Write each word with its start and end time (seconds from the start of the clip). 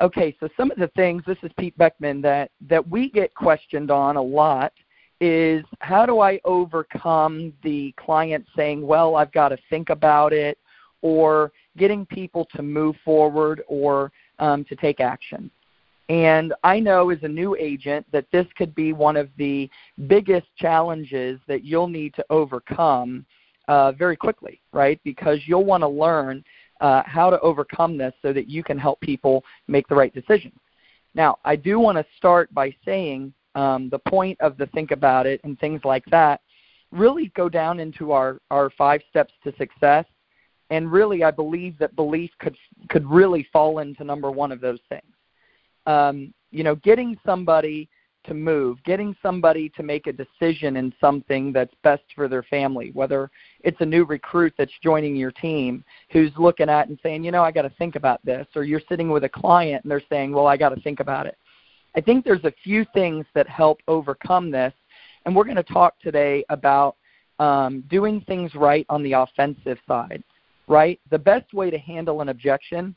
okay, 0.00 0.36
so 0.40 0.48
some 0.56 0.70
of 0.70 0.78
the 0.78 0.90
things, 0.96 1.22
this 1.26 1.38
is 1.42 1.50
Pete 1.58 1.76
Beckman, 1.78 2.20
that, 2.22 2.50
that 2.68 2.86
we 2.88 3.10
get 3.10 3.34
questioned 3.34 3.90
on 3.90 4.16
a 4.16 4.22
lot 4.22 4.72
is 5.20 5.64
how 5.80 6.04
do 6.04 6.20
I 6.20 6.38
overcome 6.44 7.52
the 7.62 7.94
client 7.96 8.44
saying, 8.54 8.86
well, 8.86 9.16
I've 9.16 9.32
got 9.32 9.48
to 9.48 9.58
think 9.70 9.88
about 9.90 10.32
it, 10.32 10.58
or 11.02 11.52
getting 11.76 12.04
people 12.06 12.46
to 12.56 12.62
move 12.62 12.96
forward 13.04 13.62
or 13.68 14.10
um, 14.38 14.64
to 14.64 14.74
take 14.76 15.00
action. 15.00 15.50
And 16.08 16.54
I 16.62 16.80
know 16.80 17.10
as 17.10 17.18
a 17.22 17.28
new 17.28 17.56
agent 17.56 18.06
that 18.12 18.26
this 18.32 18.46
could 18.56 18.74
be 18.74 18.92
one 18.92 19.16
of 19.16 19.28
the 19.36 19.68
biggest 20.06 20.46
challenges 20.56 21.40
that 21.48 21.64
you'll 21.64 21.88
need 21.88 22.14
to 22.14 22.24
overcome 22.30 23.26
uh, 23.68 23.92
very 23.92 24.16
quickly, 24.16 24.60
right? 24.72 25.00
Because 25.04 25.40
you'll 25.46 25.64
want 25.64 25.82
to 25.82 25.88
learn 25.88 26.44
uh, 26.80 27.02
how 27.06 27.30
to 27.30 27.40
overcome 27.40 27.96
this 27.96 28.12
so 28.22 28.32
that 28.32 28.48
you 28.48 28.62
can 28.62 28.78
help 28.78 29.00
people 29.00 29.44
make 29.68 29.86
the 29.88 29.94
right 29.94 30.14
decision. 30.14 30.52
Now, 31.14 31.38
I 31.44 31.56
do 31.56 31.78
want 31.78 31.96
to 31.98 32.06
start 32.16 32.52
by 32.52 32.74
saying 32.84 33.32
um, 33.54 33.88
the 33.88 33.98
point 33.98 34.38
of 34.40 34.58
the 34.58 34.66
think 34.66 34.90
about 34.90 35.26
it 35.26 35.40
and 35.44 35.58
things 35.58 35.80
like 35.84 36.04
that 36.06 36.40
really 36.92 37.32
go 37.34 37.48
down 37.48 37.80
into 37.80 38.12
our, 38.12 38.40
our 38.50 38.70
five 38.70 39.00
steps 39.08 39.32
to 39.44 39.54
success. 39.56 40.04
And 40.70 40.90
really, 40.90 41.22
I 41.22 41.30
believe 41.30 41.78
that 41.78 41.96
belief 41.96 42.30
could, 42.38 42.56
could 42.88 43.06
really 43.06 43.46
fall 43.52 43.78
into 43.78 44.04
number 44.04 44.30
one 44.30 44.52
of 44.52 44.60
those 44.60 44.80
things. 44.88 45.12
Um, 45.86 46.34
you 46.50 46.64
know, 46.64 46.74
getting 46.76 47.16
somebody 47.24 47.88
to 48.26 48.34
move, 48.34 48.82
getting 48.84 49.16
somebody 49.22 49.68
to 49.70 49.82
make 49.82 50.06
a 50.06 50.12
decision 50.12 50.76
in 50.76 50.92
something 51.00 51.52
that's 51.52 51.74
best 51.82 52.02
for 52.14 52.28
their 52.28 52.42
family, 52.44 52.90
whether 52.94 53.30
it's 53.60 53.80
a 53.80 53.86
new 53.86 54.04
recruit 54.04 54.52
that's 54.56 54.72
joining 54.82 55.16
your 55.16 55.32
team 55.32 55.84
who's 56.10 56.32
looking 56.38 56.68
at 56.68 56.88
and 56.88 56.98
saying, 57.02 57.24
you 57.24 57.30
know, 57.30 57.42
I 57.42 57.50
got 57.50 57.62
to 57.62 57.70
think 57.70 57.96
about 57.96 58.24
this, 58.24 58.46
or 58.54 58.64
you're 58.64 58.82
sitting 58.88 59.10
with 59.10 59.24
a 59.24 59.28
client 59.28 59.84
and 59.84 59.90
they're 59.90 60.02
saying, 60.08 60.32
well, 60.32 60.46
I 60.46 60.56
got 60.56 60.70
to 60.70 60.80
think 60.80 61.00
about 61.00 61.26
it. 61.26 61.36
I 61.96 62.00
think 62.00 62.24
there's 62.24 62.44
a 62.44 62.52
few 62.62 62.84
things 62.92 63.24
that 63.34 63.48
help 63.48 63.80
overcome 63.88 64.50
this, 64.50 64.74
and 65.24 65.34
we're 65.34 65.44
going 65.44 65.56
to 65.56 65.62
talk 65.62 65.98
today 66.00 66.44
about 66.50 66.96
um, 67.38 67.84
doing 67.88 68.20
things 68.22 68.54
right 68.54 68.86
on 68.88 69.02
the 69.02 69.12
offensive 69.12 69.78
side, 69.86 70.22
right? 70.68 71.00
The 71.10 71.18
best 71.18 71.52
way 71.54 71.70
to 71.70 71.78
handle 71.78 72.20
an 72.20 72.28
objection 72.28 72.94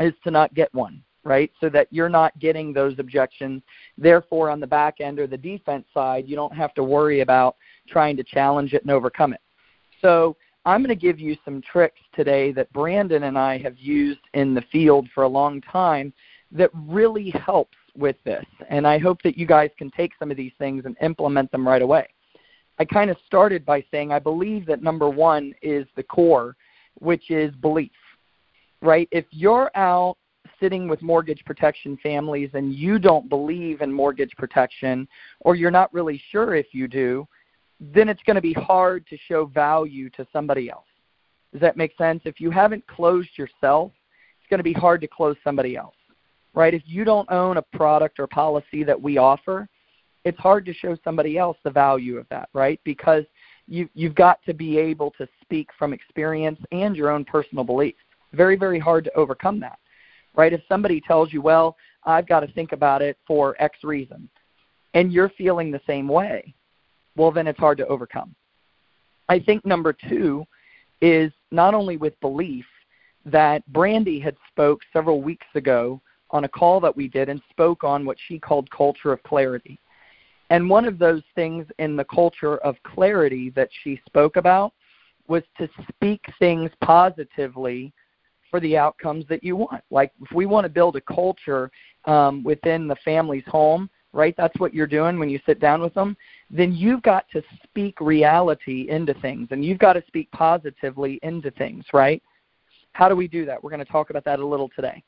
is 0.00 0.14
to 0.24 0.30
not 0.30 0.54
get 0.54 0.72
one 0.74 1.02
right? 1.28 1.52
So 1.60 1.68
that 1.68 1.88
you're 1.90 2.08
not 2.08 2.36
getting 2.38 2.72
those 2.72 2.98
objections. 2.98 3.62
Therefore, 3.98 4.48
on 4.48 4.60
the 4.60 4.66
back 4.66 5.00
end 5.00 5.20
or 5.20 5.26
the 5.26 5.36
defense 5.36 5.84
side, 5.92 6.26
you 6.26 6.34
don't 6.34 6.56
have 6.56 6.72
to 6.74 6.82
worry 6.82 7.20
about 7.20 7.56
trying 7.86 8.16
to 8.16 8.24
challenge 8.24 8.72
it 8.72 8.82
and 8.82 8.90
overcome 8.90 9.34
it. 9.34 9.40
So 10.00 10.36
I'm 10.64 10.82
going 10.82 10.88
to 10.88 11.00
give 11.00 11.20
you 11.20 11.36
some 11.44 11.60
tricks 11.60 12.00
today 12.14 12.50
that 12.52 12.72
Brandon 12.72 13.24
and 13.24 13.38
I 13.38 13.58
have 13.58 13.76
used 13.78 14.20
in 14.32 14.54
the 14.54 14.64
field 14.72 15.06
for 15.14 15.24
a 15.24 15.28
long 15.28 15.60
time 15.60 16.14
that 16.50 16.70
really 16.72 17.30
helps 17.30 17.76
with 17.94 18.16
this. 18.24 18.44
And 18.70 18.86
I 18.86 18.98
hope 18.98 19.20
that 19.22 19.36
you 19.36 19.44
guys 19.44 19.70
can 19.76 19.90
take 19.90 20.12
some 20.18 20.30
of 20.30 20.36
these 20.38 20.52
things 20.58 20.84
and 20.86 20.96
implement 21.02 21.52
them 21.52 21.68
right 21.68 21.82
away. 21.82 22.08
I 22.78 22.86
kind 22.86 23.10
of 23.10 23.18
started 23.26 23.66
by 23.66 23.84
saying 23.90 24.12
I 24.12 24.18
believe 24.18 24.64
that 24.66 24.82
number 24.82 25.10
one 25.10 25.52
is 25.60 25.86
the 25.94 26.02
core, 26.02 26.56
which 27.00 27.30
is 27.30 27.54
belief, 27.56 27.90
right? 28.80 29.08
If 29.10 29.26
you're 29.30 29.70
out 29.74 30.16
sitting 30.60 30.88
with 30.88 31.02
mortgage 31.02 31.44
protection 31.44 31.98
families 32.02 32.50
and 32.54 32.74
you 32.74 32.98
don't 32.98 33.28
believe 33.28 33.80
in 33.80 33.92
mortgage 33.92 34.32
protection 34.36 35.06
or 35.40 35.54
you're 35.54 35.70
not 35.70 35.92
really 35.92 36.20
sure 36.30 36.54
if 36.54 36.66
you 36.72 36.88
do, 36.88 37.26
then 37.80 38.08
it's 38.08 38.22
going 38.24 38.36
to 38.36 38.42
be 38.42 38.52
hard 38.54 39.06
to 39.06 39.16
show 39.28 39.46
value 39.46 40.10
to 40.10 40.26
somebody 40.32 40.70
else. 40.70 40.86
Does 41.52 41.60
that 41.60 41.76
make 41.76 41.96
sense? 41.96 42.22
If 42.24 42.40
you 42.40 42.50
haven't 42.50 42.86
closed 42.86 43.30
yourself, 43.36 43.92
it's 44.40 44.48
going 44.50 44.58
to 44.58 44.64
be 44.64 44.72
hard 44.72 45.00
to 45.00 45.08
close 45.08 45.36
somebody 45.44 45.76
else. 45.76 45.94
Right? 46.54 46.74
If 46.74 46.82
you 46.86 47.04
don't 47.04 47.30
own 47.30 47.56
a 47.56 47.62
product 47.62 48.18
or 48.18 48.26
policy 48.26 48.82
that 48.82 49.00
we 49.00 49.16
offer, 49.16 49.68
it's 50.24 50.38
hard 50.38 50.66
to 50.66 50.74
show 50.74 50.96
somebody 51.04 51.38
else 51.38 51.56
the 51.62 51.70
value 51.70 52.18
of 52.18 52.26
that, 52.30 52.48
right? 52.52 52.80
Because 52.84 53.24
you 53.68 53.88
you've 53.94 54.14
got 54.14 54.40
to 54.46 54.52
be 54.52 54.76
able 54.76 55.12
to 55.18 55.28
speak 55.40 55.68
from 55.78 55.92
experience 55.92 56.58
and 56.72 56.96
your 56.96 57.10
own 57.10 57.24
personal 57.24 57.64
beliefs. 57.64 57.98
Very, 58.32 58.56
very 58.56 58.78
hard 58.78 59.04
to 59.04 59.14
overcome 59.14 59.60
that 59.60 59.78
right? 60.38 60.52
If 60.52 60.62
somebody 60.68 61.02
tells 61.02 61.32
you, 61.32 61.42
well, 61.42 61.76
I've 62.04 62.26
got 62.26 62.40
to 62.40 62.52
think 62.52 62.72
about 62.72 63.02
it 63.02 63.18
for 63.26 63.56
X 63.58 63.80
reason, 63.82 64.30
and 64.94 65.12
you're 65.12 65.32
feeling 65.36 65.70
the 65.70 65.80
same 65.86 66.08
way, 66.08 66.54
well, 67.16 67.32
then 67.32 67.48
it's 67.48 67.58
hard 67.58 67.76
to 67.78 67.86
overcome. 67.88 68.34
I 69.28 69.40
think 69.40 69.66
number 69.66 69.92
two 69.92 70.46
is 71.02 71.32
not 71.50 71.74
only 71.74 71.96
with 71.96 72.18
belief 72.20 72.64
that 73.26 73.66
Brandy 73.72 74.20
had 74.20 74.36
spoke 74.48 74.80
several 74.92 75.20
weeks 75.20 75.46
ago 75.54 76.00
on 76.30 76.44
a 76.44 76.48
call 76.48 76.80
that 76.80 76.96
we 76.96 77.08
did 77.08 77.28
and 77.28 77.42
spoke 77.50 77.82
on 77.82 78.06
what 78.06 78.16
she 78.26 78.38
called 78.38 78.70
culture 78.70 79.12
of 79.12 79.22
clarity. 79.24 79.78
And 80.50 80.70
one 80.70 80.86
of 80.86 80.98
those 80.98 81.22
things 81.34 81.66
in 81.78 81.96
the 81.96 82.04
culture 82.04 82.58
of 82.58 82.76
clarity 82.84 83.50
that 83.50 83.68
she 83.82 84.00
spoke 84.06 84.36
about 84.36 84.72
was 85.26 85.42
to 85.58 85.68
speak 85.92 86.24
things 86.38 86.70
positively 86.82 87.92
for 88.50 88.60
the 88.60 88.76
outcomes 88.76 89.24
that 89.28 89.42
you 89.42 89.56
want. 89.56 89.82
Like 89.90 90.12
if 90.22 90.32
we 90.32 90.46
want 90.46 90.64
to 90.64 90.68
build 90.68 90.96
a 90.96 91.00
culture 91.00 91.70
um, 92.04 92.42
within 92.42 92.88
the 92.88 92.96
family's 93.04 93.44
home, 93.46 93.90
right? 94.12 94.34
That's 94.36 94.58
what 94.58 94.74
you're 94.74 94.86
doing 94.86 95.18
when 95.18 95.28
you 95.28 95.38
sit 95.46 95.60
down 95.60 95.82
with 95.82 95.94
them. 95.94 96.16
Then 96.50 96.72
you've 96.72 97.02
got 97.02 97.26
to 97.32 97.42
speak 97.64 98.00
reality 98.00 98.88
into 98.88 99.14
things, 99.14 99.48
and 99.50 99.64
you've 99.64 99.78
got 99.78 99.94
to 99.94 100.02
speak 100.06 100.30
positively 100.32 101.18
into 101.22 101.50
things, 101.52 101.84
right? 101.92 102.22
How 102.92 103.08
do 103.08 103.16
we 103.16 103.28
do 103.28 103.44
that? 103.46 103.62
We're 103.62 103.70
going 103.70 103.84
to 103.84 103.92
talk 103.92 104.10
about 104.10 104.24
that 104.24 104.40
a 104.40 104.46
little 104.46 104.70
today. 104.74 105.02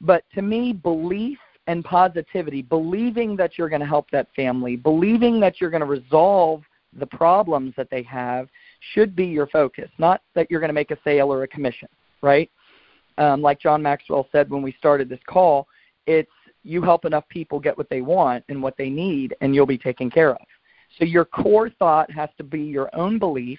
But 0.00 0.24
to 0.34 0.42
me, 0.42 0.72
belief 0.72 1.38
and 1.66 1.84
positivity, 1.84 2.60
believing 2.60 3.36
that 3.36 3.56
you're 3.56 3.68
going 3.68 3.80
to 3.80 3.86
help 3.86 4.10
that 4.10 4.28
family, 4.34 4.76
believing 4.76 5.40
that 5.40 5.60
you're 5.60 5.70
going 5.70 5.80
to 5.80 5.86
resolve 5.86 6.62
the 6.98 7.06
problems 7.06 7.72
that 7.76 7.88
they 7.90 8.02
have, 8.02 8.48
should 8.92 9.16
be 9.16 9.24
your 9.24 9.46
focus, 9.46 9.90
not 9.98 10.22
that 10.34 10.48
you're 10.50 10.60
going 10.60 10.68
to 10.68 10.74
make 10.74 10.90
a 10.90 10.98
sale 11.02 11.32
or 11.32 11.42
a 11.42 11.48
commission, 11.48 11.88
right? 12.22 12.50
Um, 13.18 13.42
like 13.42 13.60
John 13.60 13.82
Maxwell 13.82 14.28
said 14.32 14.50
when 14.50 14.62
we 14.62 14.72
started 14.78 15.08
this 15.08 15.20
call, 15.26 15.66
it's 16.06 16.30
you 16.62 16.82
help 16.82 17.04
enough 17.04 17.28
people 17.28 17.60
get 17.60 17.76
what 17.76 17.88
they 17.90 18.00
want 18.00 18.44
and 18.48 18.62
what 18.62 18.76
they 18.76 18.88
need, 18.88 19.34
and 19.40 19.54
you'll 19.54 19.66
be 19.66 19.78
taken 19.78 20.10
care 20.10 20.30
of. 20.30 20.46
So 20.98 21.04
your 21.04 21.24
core 21.24 21.70
thought 21.70 22.10
has 22.10 22.30
to 22.38 22.44
be 22.44 22.62
your 22.62 22.94
own 22.94 23.18
belief 23.18 23.58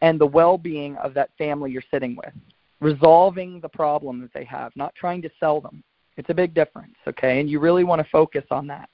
and 0.00 0.20
the 0.20 0.26
well-being 0.26 0.96
of 0.96 1.14
that 1.14 1.30
family 1.38 1.70
you're 1.70 1.82
sitting 1.90 2.14
with, 2.14 2.32
resolving 2.80 3.60
the 3.60 3.68
problem 3.68 4.20
that 4.20 4.32
they 4.34 4.44
have, 4.44 4.70
not 4.76 4.94
trying 4.94 5.22
to 5.22 5.30
sell 5.40 5.60
them. 5.60 5.82
It's 6.16 6.30
a 6.30 6.34
big 6.34 6.54
difference, 6.54 6.94
okay? 7.08 7.40
And 7.40 7.50
you 7.50 7.58
really 7.58 7.84
want 7.84 8.00
to 8.02 8.08
focus 8.10 8.44
on 8.50 8.66
that. 8.68 8.88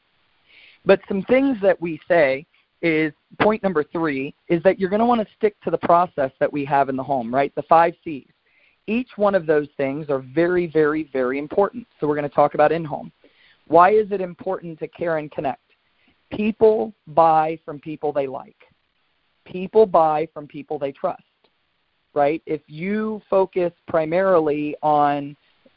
But 0.87 1.01
some 1.09 1.23
things 1.23 1.59
that 1.63 1.81
we 1.81 2.01
say 2.09 2.47
is 2.81 3.13
point 3.41 3.63
number 3.63 3.85
three 3.85 4.35
is 4.49 4.63
that 4.63 4.79
you're 4.79 4.89
going 4.89 5.01
to 5.01 5.07
want 5.07 5.21
to 5.21 5.35
stick 5.37 5.61
to 5.63 5.71
the 5.71 5.79
process 5.79 6.31
that 6.41 6.51
we 6.51 6.65
have 6.65 6.89
in 6.89 6.97
the 6.97 7.03
home, 7.03 7.35
right? 7.35 7.55
The 7.55 7.63
five 7.63 7.95
C's 8.03 8.31
each 8.87 9.11
one 9.17 9.35
of 9.35 9.47
those 9.47 9.69
things 9.77 10.11
are 10.11 10.21
very, 10.35 10.67
very, 10.67 11.09
very 11.13 11.39
important. 11.39 11.87
So 11.99 12.07
we're 12.07 12.17
going 12.17 12.29
to 12.29 12.35
talk 12.35 12.55
about 12.55 12.73
in 12.73 12.85
home. 12.85 13.13
Why 13.67 13.93
is 13.93 14.11
it 14.11 14.21
important 14.21 14.79
to 14.81 14.89
care 14.89 15.19
and 15.19 15.31
connect? 15.31 15.63
People 16.33 16.93
buy 17.09 17.59
from 17.65 17.79
people 17.79 18.13
they 18.13 18.27
like. 18.27 18.57
People 19.45 19.87
buy 19.87 20.29
from 20.33 20.47
people 20.47 20.79
they 20.79 20.93
trust. 20.93 21.23
Right? 22.13 22.43
If 22.47 22.63
you 22.67 23.23
focus 23.31 23.73
primarily 23.87 24.75
on, 24.83 25.37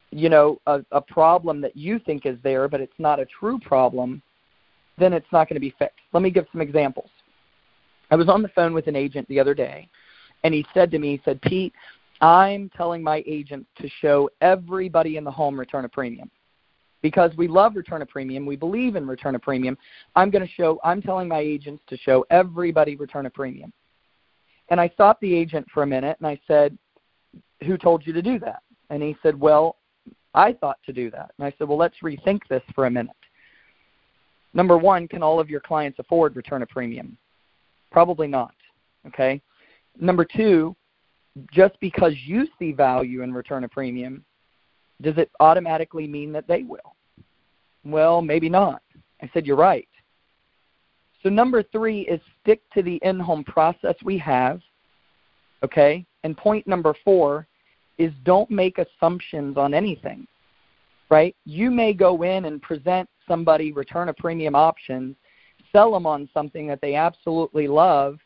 you 0.10 0.30
know, 0.30 0.60
a, 0.66 0.84
a 0.92 1.02
problem 1.02 1.62
that 1.62 1.78
you 1.78 2.00
think 2.00 2.26
is 2.26 2.38
there, 2.44 2.68
but 2.68 2.82
it's 2.82 2.94
not 2.98 3.20
a 3.20 3.26
true 3.26 3.60
problem, 3.60 4.22
then 4.98 5.14
it's 5.14 5.32
not 5.32 5.48
going 5.48 5.56
to 5.56 5.60
be 5.60 5.74
fixed. 5.78 6.00
Let 6.12 6.24
me 6.24 6.32
give 6.32 6.48
some 6.52 6.62
examples. 6.62 7.10
I 8.10 8.16
was 8.16 8.30
on 8.30 8.42
the 8.42 8.48
phone 8.50 8.74
with 8.74 8.88
an 8.88 8.96
agent 8.96 9.28
the 9.28 9.40
other 9.40 9.54
day, 9.54 9.90
and 10.44 10.54
he 10.54 10.66
said 10.74 10.92
to 10.92 11.00
me, 11.00 11.18
he 11.18 11.22
said, 11.26 11.42
Pete, 11.42 11.74
I'm 12.24 12.70
telling 12.70 13.04
my 13.04 13.22
agents 13.28 13.70
to 13.82 13.90
show 14.02 14.30
everybody 14.40 15.18
in 15.18 15.26
the 15.26 15.32
home 15.32 15.60
return 15.60 15.84
a 15.84 15.90
premium. 15.90 16.32
Because 17.02 17.36
we 17.36 17.50
love 17.50 17.76
return 17.76 18.02
a 18.02 18.06
premium, 18.06 18.46
we 18.46 18.56
believe 18.56 18.96
in 18.96 19.06
return 19.06 19.36
a 19.36 19.40
premium. 19.40 19.78
I'm 20.16 20.30
going 20.30 20.42
to 20.42 20.54
show 20.54 20.80
I'm 20.86 21.02
telling 21.02 21.28
my 21.28 21.40
agents 21.40 21.84
to 21.88 21.98
show 21.98 22.26
everybody 22.30 22.96
return 22.96 23.26
a 23.26 23.30
premium. 23.30 23.74
And 24.70 24.80
I 24.80 24.88
stopped 24.88 25.20
the 25.20 25.36
agent 25.36 25.68
for 25.74 25.84
a 25.84 25.86
minute 25.86 26.16
and 26.20 26.26
I 26.26 26.40
said, 26.48 26.78
"Who 27.66 27.78
told 27.78 28.08
you 28.08 28.14
to 28.14 28.22
do 28.22 28.40
that?" 28.40 28.64
And 28.90 29.04
he 29.04 29.18
said, 29.22 29.38
"Well, 29.38 29.76
I 30.34 30.54
thought 30.54 30.78
to 30.86 30.94
do 30.94 31.12
that." 31.12 31.32
And 31.38 31.46
I 31.46 31.54
said, 31.58 31.68
"Well, 31.68 31.78
let's 31.78 31.98
rethink 32.02 32.48
this 32.48 32.64
for 32.74 32.86
a 32.86 32.90
minute." 32.90 33.18
Number 34.54 34.78
1, 34.78 35.10
can 35.10 35.22
all 35.22 35.42
of 35.42 35.50
your 35.50 35.60
clients 35.60 36.00
afford 36.00 36.38
return 36.38 36.62
a 36.62 36.68
premium? 36.68 37.18
Probably 37.92 38.28
not. 38.28 38.56
Okay? 39.08 39.42
Number 40.00 40.24
2, 40.24 40.74
just 41.52 41.80
because 41.80 42.14
you 42.26 42.48
see 42.60 42.72
value 42.72 43.22
in 43.24 43.34
return 43.34 43.64
a 43.64 43.70
premium, 43.70 44.24
does 45.02 45.18
it 45.18 45.32
automatically 45.40 46.08
mean 46.08 46.32
that 46.32 46.48
they 46.48 46.64
will? 46.64 46.96
Well, 47.84 48.22
maybe 48.22 48.50
not. 48.50 48.82
I 49.22 49.30
said, 49.34 49.46
You're 49.46 49.58
right. 49.58 49.88
So, 51.22 51.30
number 51.30 51.64
three 51.64 52.02
is 52.02 52.20
stick 52.42 52.62
to 52.74 52.84
the 52.84 53.00
in 53.04 53.20
home 53.20 53.44
process 53.46 53.96
we 54.04 54.18
have. 54.20 54.62
Okay? 55.64 56.06
And 56.24 56.38
point 56.38 56.68
number 56.68 56.94
four 57.04 57.48
is 57.98 58.12
don't 58.24 58.50
make 58.50 58.78
assumptions 58.78 59.58
on 59.58 59.74
anything. 59.74 60.28
right? 61.10 61.36
You 61.46 61.70
may 61.72 61.94
go 61.94 62.24
in 62.24 62.46
and 62.46 62.62
present 62.62 63.08
somebody 63.28 63.72
return 63.72 64.10
of 64.10 64.18
premium 64.18 64.56
options, 64.56 65.16
sell 65.72 65.92
them 65.94 66.06
on 66.06 66.30
something 66.34 66.68
that 66.68 66.82
they 66.82 66.96
absolutely 66.96 67.68
love, 67.68 68.18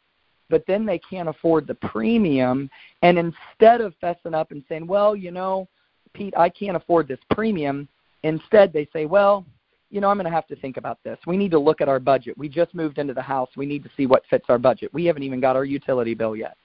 but 0.49 0.63
then 0.67 0.85
they 0.85 0.99
can't 0.99 1.29
afford 1.29 1.67
the 1.67 1.75
premium. 1.75 2.69
And 3.01 3.17
instead 3.17 3.81
of 3.81 3.93
fessing 4.01 4.33
up 4.33 4.51
and 4.51 4.63
saying, 4.69 4.87
well, 4.87 5.15
you 5.15 5.31
know, 5.31 5.67
Pete, 6.13 6.33
I 6.37 6.49
can't 6.49 6.77
afford 6.77 7.07
this 7.07 7.19
premium, 7.31 7.87
instead 8.23 8.73
they 8.73 8.87
say, 8.93 9.05
well, 9.05 9.45
you 9.89 10.01
know, 10.01 10.09
I'm 10.09 10.17
going 10.17 10.25
to 10.25 10.31
have 10.31 10.47
to 10.47 10.55
think 10.55 10.77
about 10.77 10.99
this. 11.03 11.17
We 11.25 11.37
need 11.37 11.51
to 11.51 11.59
look 11.59 11.79
at 11.79 11.87
our 11.87 11.99
budget. 11.99 12.37
We 12.37 12.49
just 12.49 12.75
moved 12.75 12.97
into 12.97 13.13
the 13.13 13.21
house. 13.21 13.49
We 13.55 13.65
need 13.65 13.83
to 13.83 13.89
see 13.95 14.05
what 14.05 14.23
fits 14.29 14.45
our 14.49 14.57
budget. 14.57 14.93
We 14.93 15.05
haven't 15.05 15.23
even 15.23 15.39
got 15.39 15.55
our 15.55 15.63
utility 15.63 16.13
bill 16.13 16.35
yet. 16.35 16.57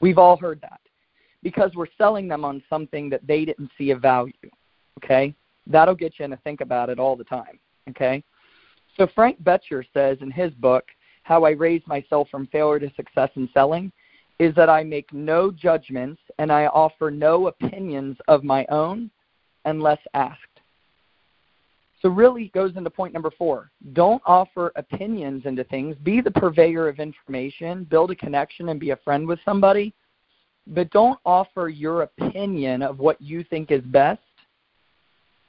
We've 0.00 0.18
all 0.18 0.36
heard 0.36 0.60
that 0.62 0.80
because 1.42 1.74
we're 1.74 1.86
selling 1.96 2.28
them 2.28 2.44
on 2.44 2.62
something 2.68 3.08
that 3.10 3.26
they 3.26 3.44
didn't 3.44 3.70
see 3.78 3.90
a 3.90 3.96
value. 3.96 4.32
Okay? 5.02 5.34
That'll 5.66 5.94
get 5.94 6.18
you 6.18 6.26
in 6.26 6.30
to 6.32 6.36
think 6.38 6.60
about 6.60 6.90
it 6.90 6.98
all 6.98 7.16
the 7.16 7.24
time. 7.24 7.58
Okay? 7.88 8.22
So 8.96 9.06
Frank 9.14 9.42
Bettger 9.42 9.84
says 9.94 10.18
in 10.20 10.30
his 10.30 10.52
book, 10.54 10.84
How 11.30 11.44
I 11.44 11.50
raise 11.50 11.80
Myself 11.86 12.28
from 12.28 12.48
Failure 12.48 12.80
to 12.80 12.92
Success 12.96 13.30
in 13.36 13.48
Selling, 13.54 13.92
is 14.40 14.52
that 14.56 14.68
I 14.68 14.82
make 14.82 15.12
no 15.12 15.52
judgments 15.52 16.20
and 16.40 16.50
I 16.50 16.66
offer 16.66 17.08
no 17.08 17.46
opinions 17.46 18.16
of 18.26 18.42
my 18.42 18.66
own 18.68 19.12
unless 19.64 20.00
asked. 20.14 20.40
So 22.02 22.08
really 22.08 22.48
goes 22.52 22.76
into 22.76 22.90
point 22.90 23.14
number 23.14 23.30
four. 23.30 23.70
Don't 23.92 24.20
offer 24.26 24.72
opinions 24.74 25.46
into 25.46 25.62
things. 25.62 25.94
Be 26.02 26.20
the 26.20 26.32
purveyor 26.32 26.88
of 26.88 26.98
information. 26.98 27.84
Build 27.84 28.10
a 28.10 28.16
connection 28.16 28.70
and 28.70 28.80
be 28.80 28.90
a 28.90 28.96
friend 28.96 29.24
with 29.24 29.38
somebody. 29.44 29.94
But 30.66 30.90
don't 30.90 31.20
offer 31.24 31.68
your 31.68 32.02
opinion 32.02 32.82
of 32.82 32.98
what 32.98 33.20
you 33.20 33.44
think 33.44 33.70
is 33.70 33.82
best 33.82 34.20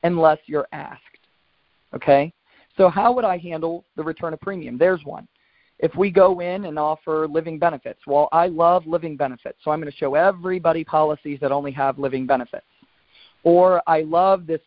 unless 0.03 0.37
you're 0.45 0.67
asked. 0.73 1.01
Okay? 1.95 2.31
So 2.77 2.87
how 2.87 3.11
would 3.13 3.25
I 3.25 3.39
handle 3.39 3.83
the 3.95 4.03
return 4.03 4.33
of 4.33 4.41
premium? 4.41 4.77
There's 4.77 5.03
one. 5.05 5.27
If 5.81 5.95
we 5.95 6.11
go 6.11 6.39
in 6.41 6.65
and 6.65 6.77
offer 6.77 7.27
living 7.27 7.57
benefits, 7.57 8.01
well, 8.05 8.29
I 8.31 8.47
love 8.47 8.85
living 8.85 9.17
benefits, 9.17 9.57
so 9.63 9.71
I'm 9.71 9.81
going 9.81 9.91
to 9.91 9.97
show 9.97 10.13
everybody 10.13 10.83
policies 10.83 11.39
that 11.41 11.51
only 11.51 11.71
have 11.71 11.97
living 11.97 12.27
benefits. 12.27 12.65
Or 13.43 13.81
I 13.87 14.01
love 14.01 14.45
this 14.45 14.61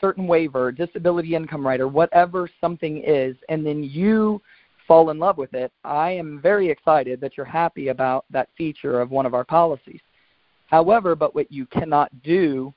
certain 0.00 0.26
waiver, 0.26 0.72
disability 0.72 1.34
income 1.34 1.66
rider, 1.66 1.86
whatever 1.86 2.48
something 2.60 3.02
is, 3.04 3.36
and 3.50 3.64
then 3.64 3.82
you 3.82 4.40
fall 4.86 5.10
in 5.10 5.18
love 5.18 5.36
with 5.36 5.52
it, 5.52 5.70
I 5.84 6.12
am 6.12 6.40
very 6.40 6.70
excited 6.70 7.20
that 7.20 7.36
you're 7.36 7.44
happy 7.46 7.88
about 7.88 8.24
that 8.30 8.48
feature 8.56 9.00
of 9.00 9.10
one 9.10 9.26
of 9.26 9.34
our 9.34 9.44
policies. 9.44 10.00
However, 10.66 11.14
but 11.14 11.34
what 11.34 11.52
you 11.52 11.66
cannot 11.66 12.10
do 12.22 12.72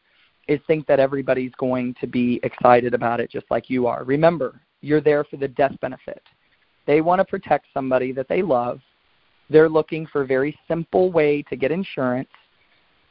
is 0.47 0.59
think 0.67 0.85
that 0.87 0.99
everybody's 0.99 1.53
going 1.57 1.95
to 2.01 2.07
be 2.07 2.39
excited 2.43 2.93
about 2.93 3.21
it 3.21 3.31
just 3.31 3.45
like 3.49 3.69
you 3.69 3.87
are. 3.87 4.03
Remember, 4.03 4.61
you're 4.81 4.99
there 5.01 5.23
for 5.23 5.37
the 5.37 5.47
death 5.47 5.75
benefit. 5.79 6.21
They 6.91 6.99
want 6.99 7.19
to 7.19 7.23
protect 7.23 7.67
somebody 7.73 8.11
that 8.11 8.27
they 8.27 8.41
love. 8.41 8.81
They're 9.49 9.69
looking 9.69 10.05
for 10.07 10.23
a 10.23 10.27
very 10.27 10.59
simple 10.67 11.09
way 11.09 11.41
to 11.43 11.55
get 11.55 11.71
insurance 11.71 12.27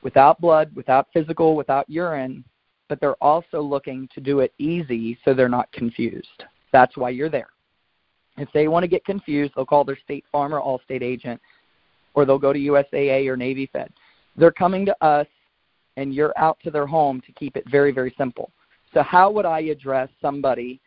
without 0.03 0.39
blood, 0.39 0.71
without 0.77 1.09
physical, 1.15 1.57
without 1.57 1.89
urine, 1.89 2.45
but 2.91 3.01
they're 3.01 3.25
also 3.25 3.63
looking 3.63 4.07
to 4.15 4.21
do 4.21 4.41
it 4.41 4.53
easy 4.59 5.19
so 5.25 5.33
they're 5.33 5.49
not 5.49 5.73
confused. 5.73 6.45
That's 6.73 6.95
why 6.99 7.09
you're 7.09 7.31
there. 7.31 7.49
If 8.37 8.51
they 8.53 8.69
want 8.69 8.83
to 8.83 8.87
get 8.87 9.03
confused, 9.07 9.55
they'll 9.57 9.65
call 9.65 9.85
their 9.85 9.99
state 10.05 10.27
farm 10.31 10.53
or 10.55 10.61
Allstate 10.61 11.01
agent, 11.01 11.41
or 12.13 12.27
they'll 12.27 12.39
go 12.39 12.53
to 12.53 12.59
USAA 12.59 13.29
or 13.29 13.37
Navy 13.39 13.71
Fed. 13.73 13.91
They're 14.37 14.53
coming 14.53 14.85
to 14.85 14.97
us, 15.03 15.27
and 15.97 16.13
you're 16.13 16.35
out 16.37 16.59
to 16.65 16.71
their 16.71 16.87
home 16.87 17.23
to 17.23 17.33
keep 17.33 17.57
it 17.57 17.65
very, 17.71 17.93
very 17.93 18.15
simple. 18.19 18.51
So, 18.93 19.03
how 19.03 19.31
would 19.31 19.47
I 19.47 19.61
address 19.61 20.11
somebody, 20.21 20.83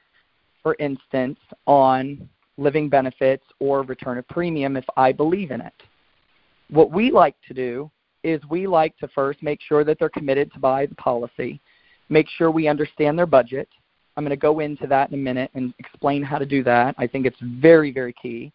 for 0.61 0.75
instance, 0.77 1.39
on 1.65 2.29
living 2.57 2.89
benefits 2.89 3.43
or 3.59 3.81
return 3.83 4.17
of 4.17 4.27
premium 4.27 4.77
if 4.77 4.85
I 4.95 5.11
believe 5.11 5.51
in 5.51 5.61
it? 5.61 5.73
What 6.69 6.91
we 6.91 7.11
like 7.11 7.35
to 7.47 7.53
do 7.53 7.91
is 8.23 8.41
we 8.49 8.67
like 8.67 8.97
to 8.97 9.07
first 9.09 9.43
make 9.43 9.59
sure 9.61 9.83
that 9.83 9.99
they're 9.99 10.09
committed 10.09 10.51
to 10.53 10.59
buy 10.59 10.85
the 10.85 10.95
policy 10.95 11.59
make 12.09 12.27
sure 12.29 12.51
we 12.51 12.67
understand 12.67 13.17
their 13.17 13.25
budget. 13.25 13.67
I'm 14.15 14.23
going 14.23 14.29
to 14.29 14.37
go 14.37 14.59
into 14.59 14.87
that 14.87 15.09
in 15.09 15.15
a 15.15 15.21
minute 15.21 15.51
and 15.55 15.73
explain 15.79 16.21
how 16.21 16.37
to 16.37 16.45
do 16.45 16.63
that. 16.63 16.95
I 16.97 17.07
think 17.07 17.25
it's 17.25 17.39
very, 17.41 17.91
very 17.91 18.13
key. 18.13 18.51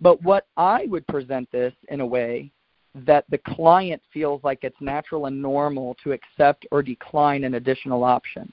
But 0.00 0.22
what 0.22 0.46
I 0.56 0.86
would 0.86 1.06
present 1.08 1.50
this 1.50 1.74
in 1.88 2.00
a 2.00 2.06
way 2.06 2.50
that 2.94 3.24
the 3.28 3.38
client 3.38 4.00
feels 4.12 4.42
like 4.42 4.60
it's 4.62 4.80
natural 4.80 5.26
and 5.26 5.40
normal 5.40 5.96
to 6.02 6.12
accept 6.12 6.66
or 6.70 6.82
decline 6.82 7.44
an 7.44 7.54
additional 7.54 8.04
option. 8.04 8.52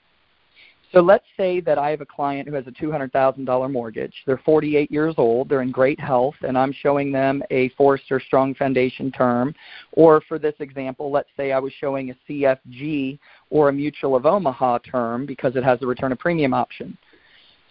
So 0.93 1.01
let's 1.01 1.25
say 1.35 1.59
that 1.61 1.77
I 1.77 1.89
have 1.89 1.99
a 1.99 2.05
client 2.05 2.47
who 2.47 2.55
has 2.55 2.65
a 2.65 2.71
$200,000 2.71 3.71
mortgage. 3.71 4.13
They're 4.25 4.37
48 4.37 4.89
years 4.89 5.15
old, 5.17 5.49
they're 5.49 5.61
in 5.61 5.71
great 5.71 5.99
health, 5.99 6.35
and 6.41 6.57
I'm 6.57 6.71
showing 6.71 7.11
them 7.11 7.43
a 7.51 7.67
Forrester 7.69 8.21
Strong 8.25 8.55
Foundation 8.55 9.11
term. 9.11 9.53
Or 9.91 10.21
for 10.29 10.39
this 10.39 10.55
example, 10.59 11.11
let's 11.11 11.29
say 11.35 11.51
I 11.51 11.59
was 11.59 11.73
showing 11.73 12.11
a 12.11 12.31
CFG 12.31 13.19
or 13.49 13.67
a 13.67 13.73
Mutual 13.73 14.15
of 14.15 14.25
Omaha 14.25 14.77
term 14.79 15.25
because 15.25 15.57
it 15.57 15.63
has 15.63 15.81
a 15.81 15.85
return 15.85 16.13
of 16.13 16.19
premium 16.19 16.53
option. 16.53 16.97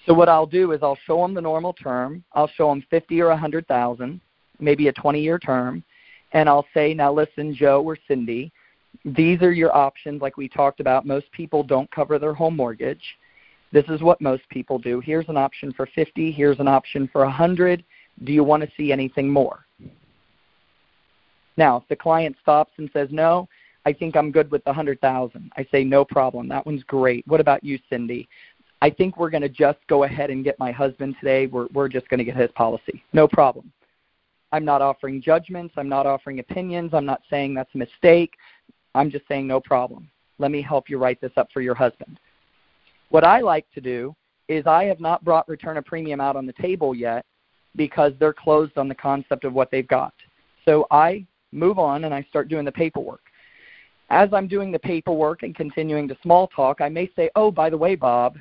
So 0.04 0.12
what 0.12 0.28
I'll 0.28 0.46
do 0.46 0.72
is 0.72 0.80
I'll 0.82 0.98
show 1.06 1.22
them 1.22 1.32
the 1.32 1.40
normal 1.40 1.72
term. 1.72 2.22
I'll 2.34 2.48
show 2.48 2.68
them 2.68 2.84
50 2.90 3.20
or 3.22 3.28
100,000, 3.28 4.20
maybe 4.60 4.88
a 4.88 4.92
20-year 4.92 5.38
term, 5.38 5.82
and 6.32 6.48
I'll 6.48 6.66
say, 6.74 6.92
now 6.92 7.12
listen, 7.12 7.54
Joe 7.54 7.82
or 7.82 7.96
Cindy, 8.06 8.52
these 9.04 9.42
are 9.42 9.52
your 9.52 9.74
options 9.74 10.22
like 10.22 10.36
we 10.36 10.48
talked 10.48 10.80
about. 10.80 11.06
Most 11.06 11.30
people 11.32 11.62
don't 11.62 11.90
cover 11.90 12.18
their 12.18 12.34
home 12.34 12.56
mortgage. 12.56 13.02
This 13.72 13.84
is 13.88 14.00
what 14.00 14.20
most 14.20 14.48
people 14.48 14.78
do. 14.78 15.00
Here's 15.00 15.28
an 15.28 15.36
option 15.36 15.72
for 15.72 15.86
50, 15.94 16.32
here's 16.32 16.60
an 16.60 16.68
option 16.68 17.08
for 17.12 17.22
100. 17.22 17.84
Do 18.24 18.32
you 18.32 18.44
want 18.44 18.62
to 18.62 18.70
see 18.76 18.92
anything 18.92 19.28
more? 19.28 19.66
Now, 21.56 21.78
if 21.78 21.88
the 21.88 21.96
client 21.96 22.36
stops 22.40 22.72
and 22.78 22.90
says 22.92 23.08
no, 23.10 23.48
I 23.84 23.92
think 23.92 24.16
I'm 24.16 24.32
good 24.32 24.50
with 24.50 24.64
the 24.64 24.70
100,000. 24.70 25.52
I 25.56 25.66
say 25.70 25.84
no 25.84 26.04
problem. 26.04 26.48
That 26.48 26.66
one's 26.66 26.82
great. 26.84 27.26
What 27.26 27.40
about 27.40 27.62
you, 27.64 27.78
Cindy? 27.88 28.28
I 28.82 28.90
think 28.90 29.16
we're 29.16 29.30
going 29.30 29.42
to 29.42 29.48
just 29.48 29.78
go 29.88 30.04
ahead 30.04 30.30
and 30.30 30.44
get 30.44 30.58
my 30.58 30.70
husband 30.70 31.16
today. 31.18 31.46
We're 31.46 31.66
we're 31.72 31.88
just 31.88 32.08
going 32.08 32.18
to 32.18 32.24
get 32.24 32.36
his 32.36 32.50
policy. 32.52 33.02
No 33.12 33.26
problem. 33.26 33.72
I'm 34.52 34.64
not 34.64 34.82
offering 34.82 35.22
judgments. 35.22 35.74
I'm 35.76 35.88
not 35.88 36.06
offering 36.06 36.40
opinions. 36.40 36.94
I'm 36.94 37.06
not 37.06 37.22
saying 37.30 37.54
that's 37.54 37.74
a 37.74 37.78
mistake. 37.78 38.34
I'm 38.96 39.10
just 39.10 39.28
saying, 39.28 39.46
no 39.46 39.60
problem. 39.60 40.08
Let 40.38 40.50
me 40.50 40.62
help 40.62 40.88
you 40.88 40.98
write 40.98 41.20
this 41.20 41.32
up 41.36 41.48
for 41.52 41.60
your 41.60 41.74
husband. 41.74 42.18
What 43.10 43.24
I 43.24 43.40
like 43.40 43.66
to 43.74 43.80
do 43.80 44.14
is 44.48 44.66
I 44.66 44.84
have 44.84 45.00
not 45.00 45.24
brought 45.24 45.48
return 45.48 45.76
of 45.76 45.84
premium 45.84 46.20
out 46.20 46.34
on 46.34 46.46
the 46.46 46.52
table 46.54 46.94
yet 46.94 47.24
because 47.76 48.12
they're 48.18 48.32
closed 48.32 48.78
on 48.78 48.88
the 48.88 48.94
concept 48.94 49.44
of 49.44 49.52
what 49.52 49.70
they've 49.70 49.86
got. 49.86 50.14
So 50.64 50.86
I 50.90 51.26
move 51.52 51.78
on 51.78 52.04
and 52.04 52.14
I 52.14 52.22
start 52.30 52.48
doing 52.48 52.64
the 52.64 52.72
paperwork. 52.72 53.20
As 54.08 54.30
I'm 54.32 54.48
doing 54.48 54.72
the 54.72 54.78
paperwork 54.78 55.42
and 55.42 55.54
continuing 55.54 56.08
to 56.08 56.16
small 56.22 56.48
talk, 56.48 56.80
I 56.80 56.88
may 56.88 57.10
say, 57.16 57.28
oh, 57.36 57.50
by 57.50 57.68
the 57.68 57.76
way, 57.76 57.96
Bob, 57.96 58.38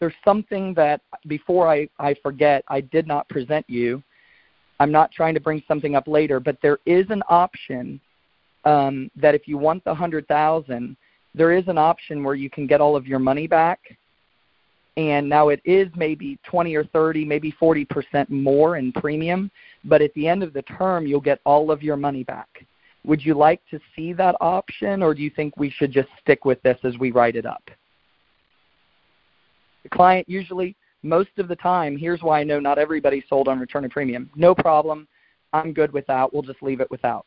there's 0.00 0.14
something 0.24 0.74
that 0.74 1.00
before 1.26 1.68
I, 1.68 1.88
I 1.98 2.14
forget, 2.22 2.62
I 2.68 2.80
did 2.80 3.06
not 3.06 3.28
present 3.28 3.64
you. 3.68 4.02
I'm 4.80 4.92
not 4.92 5.12
trying 5.12 5.34
to 5.34 5.40
bring 5.40 5.62
something 5.66 5.94
up 5.94 6.06
later, 6.06 6.40
but 6.40 6.58
there 6.62 6.78
is 6.84 7.06
an 7.10 7.22
option 7.28 8.00
um, 8.64 9.10
that 9.16 9.34
if 9.34 9.46
you 9.46 9.58
want 9.58 9.84
the 9.84 9.94
hundred 9.94 10.26
thousand, 10.28 10.96
there 11.34 11.52
is 11.52 11.68
an 11.68 11.78
option 11.78 12.24
where 12.24 12.34
you 12.34 12.50
can 12.50 12.66
get 12.66 12.80
all 12.80 12.96
of 12.96 13.06
your 13.06 13.18
money 13.18 13.46
back. 13.46 13.80
And 14.96 15.28
now 15.28 15.50
it 15.50 15.60
is 15.64 15.88
maybe 15.94 16.38
20 16.42 16.74
or 16.74 16.84
30, 16.84 17.24
maybe 17.24 17.52
40 17.52 17.84
percent 17.84 18.30
more 18.30 18.76
in 18.76 18.92
premium, 18.92 19.50
but 19.84 20.02
at 20.02 20.12
the 20.14 20.26
end 20.26 20.42
of 20.42 20.52
the 20.52 20.62
term, 20.62 21.06
you'll 21.06 21.20
get 21.20 21.40
all 21.44 21.70
of 21.70 21.82
your 21.82 21.96
money 21.96 22.24
back. 22.24 22.48
Would 23.04 23.24
you 23.24 23.34
like 23.34 23.62
to 23.70 23.78
see 23.94 24.12
that 24.14 24.34
option, 24.40 25.02
or 25.02 25.14
do 25.14 25.22
you 25.22 25.30
think 25.30 25.56
we 25.56 25.70
should 25.70 25.92
just 25.92 26.08
stick 26.20 26.44
with 26.44 26.60
this 26.62 26.78
as 26.82 26.98
we 26.98 27.12
write 27.12 27.36
it 27.36 27.46
up? 27.46 27.62
The 29.84 29.88
client 29.88 30.28
usually, 30.28 30.74
most 31.04 31.30
of 31.38 31.46
the 31.46 31.56
time, 31.56 31.96
here's 31.96 32.20
why 32.20 32.40
I 32.40 32.44
know 32.44 32.58
not 32.58 32.76
everybody's 32.76 33.22
sold 33.28 33.46
on 33.46 33.60
return 33.60 33.84
of 33.84 33.92
premium. 33.92 34.28
No 34.34 34.52
problem. 34.52 35.06
I'm 35.52 35.72
good 35.72 35.92
without. 35.92 36.34
We'll 36.34 36.42
just 36.42 36.62
leave 36.62 36.80
it 36.80 36.90
without 36.90 37.24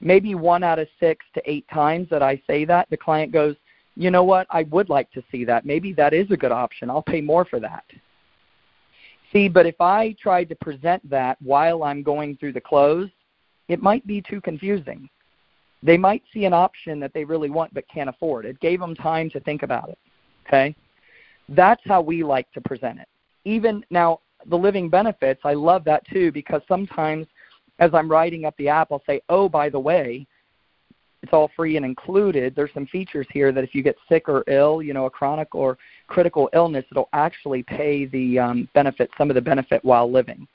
maybe 0.00 0.34
one 0.34 0.62
out 0.62 0.78
of 0.78 0.88
six 0.98 1.24
to 1.34 1.42
eight 1.50 1.66
times 1.72 2.08
that 2.10 2.22
I 2.22 2.40
say 2.46 2.64
that, 2.64 2.88
the 2.90 2.96
client 2.96 3.32
goes, 3.32 3.54
you 3.96 4.10
know 4.10 4.24
what, 4.24 4.46
I 4.50 4.62
would 4.64 4.88
like 4.88 5.10
to 5.12 5.22
see 5.30 5.44
that. 5.44 5.66
Maybe 5.66 5.92
that 5.94 6.14
is 6.14 6.30
a 6.30 6.36
good 6.36 6.52
option. 6.52 6.88
I'll 6.88 7.02
pay 7.02 7.20
more 7.20 7.44
for 7.44 7.60
that. 7.60 7.84
See, 9.32 9.48
but 9.48 9.66
if 9.66 9.80
I 9.80 10.16
tried 10.20 10.48
to 10.48 10.56
present 10.56 11.08
that 11.10 11.40
while 11.42 11.82
I'm 11.82 12.02
going 12.02 12.36
through 12.36 12.54
the 12.54 12.60
close, 12.60 13.10
it 13.68 13.82
might 13.82 14.06
be 14.06 14.22
too 14.22 14.40
confusing. 14.40 15.08
They 15.82 15.96
might 15.96 16.22
see 16.32 16.44
an 16.44 16.52
option 16.52 16.98
that 17.00 17.12
they 17.14 17.24
really 17.24 17.50
want 17.50 17.72
but 17.74 17.84
can't 17.88 18.08
afford. 18.08 18.44
It 18.44 18.60
gave 18.60 18.80
them 18.80 18.94
time 18.94 19.30
to 19.30 19.40
think 19.40 19.62
about 19.62 19.88
it. 19.88 19.98
Okay? 20.46 20.74
That's 21.48 21.82
how 21.84 22.00
we 22.00 22.22
like 22.22 22.50
to 22.52 22.60
present 22.60 23.00
it. 23.00 23.08
Even 23.44 23.84
now, 23.90 24.20
the 24.46 24.56
living 24.56 24.88
benefits, 24.88 25.40
I 25.44 25.54
love 25.54 25.84
that 25.84 26.06
too 26.06 26.32
because 26.32 26.62
sometimes– 26.66 27.26
as 27.80 27.90
I'm 27.92 28.08
writing 28.10 28.44
up 28.44 28.56
the 28.56 28.68
app, 28.68 28.92
I'll 28.92 29.02
say, 29.06 29.20
oh, 29.28 29.48
by 29.48 29.68
the 29.68 29.80
way, 29.80 30.26
It's 31.22 31.32
all 31.32 31.50
free 31.54 31.76
and 31.76 31.84
included. 31.84 32.54
There's 32.54 32.72
some 32.72 32.86
features 32.86 33.26
here 33.30 33.52
that 33.52 33.62
if 33.62 33.74
you 33.74 33.82
get 33.82 33.96
sick 34.08 34.28
or 34.28 34.42
ill, 34.46 34.82
you 34.82 34.94
know, 34.94 35.04
a 35.06 35.10
chronic 35.10 35.54
or 35.54 35.76
critical 36.06 36.48
illness, 36.54 36.84
it'll 36.90 37.10
actually 37.12 37.62
pay 37.62 38.06
the 38.06 38.38
um, 38.38 38.68
benefit, 38.74 39.10
some 39.18 39.28
of 39.30 39.34
the 39.34 39.40
benefit 39.40 39.84
while 39.84 40.10
living. 40.10 40.48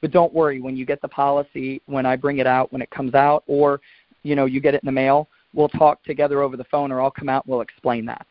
But 0.00 0.12
don't 0.12 0.32
worry, 0.32 0.60
when 0.60 0.76
you 0.76 0.86
get 0.86 1.02
the 1.02 1.08
policy, 1.08 1.82
when 1.86 2.06
I 2.06 2.16
bring 2.16 2.38
it 2.38 2.46
out, 2.46 2.72
when 2.72 2.82
it 2.82 2.90
comes 2.90 3.14
out, 3.14 3.44
or 3.46 3.80
you 4.22 4.34
know, 4.34 4.46
you 4.46 4.60
get 4.60 4.74
it 4.74 4.82
in 4.82 4.86
the 4.86 4.92
mail, 4.92 5.28
we'll 5.54 5.68
talk 5.68 6.02
together 6.02 6.42
over 6.42 6.56
the 6.56 6.64
phone, 6.64 6.90
or 6.90 7.00
I'll 7.00 7.10
come 7.10 7.28
out 7.28 7.44
and 7.44 7.52
we'll 7.52 7.60
explain 7.60 8.06
that. 8.06 8.26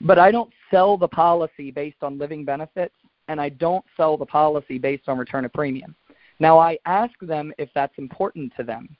But 0.00 0.18
I 0.18 0.30
don't 0.30 0.50
sell 0.70 0.96
the 0.96 1.08
policy 1.08 1.70
based 1.70 1.98
on 2.02 2.18
living 2.18 2.44
benefits, 2.44 2.94
and 3.28 3.40
I 3.40 3.50
don't 3.50 3.84
sell 3.96 4.16
the 4.16 4.26
policy 4.26 4.78
based 4.78 5.08
on 5.08 5.18
return 5.18 5.44
of 5.44 5.52
premium. 5.52 5.94
Now, 6.40 6.58
I 6.58 6.78
ask 6.86 7.12
them 7.20 7.52
if 7.58 7.68
that's 7.74 7.96
important 7.98 8.52
to 8.56 8.64
them 8.64 8.96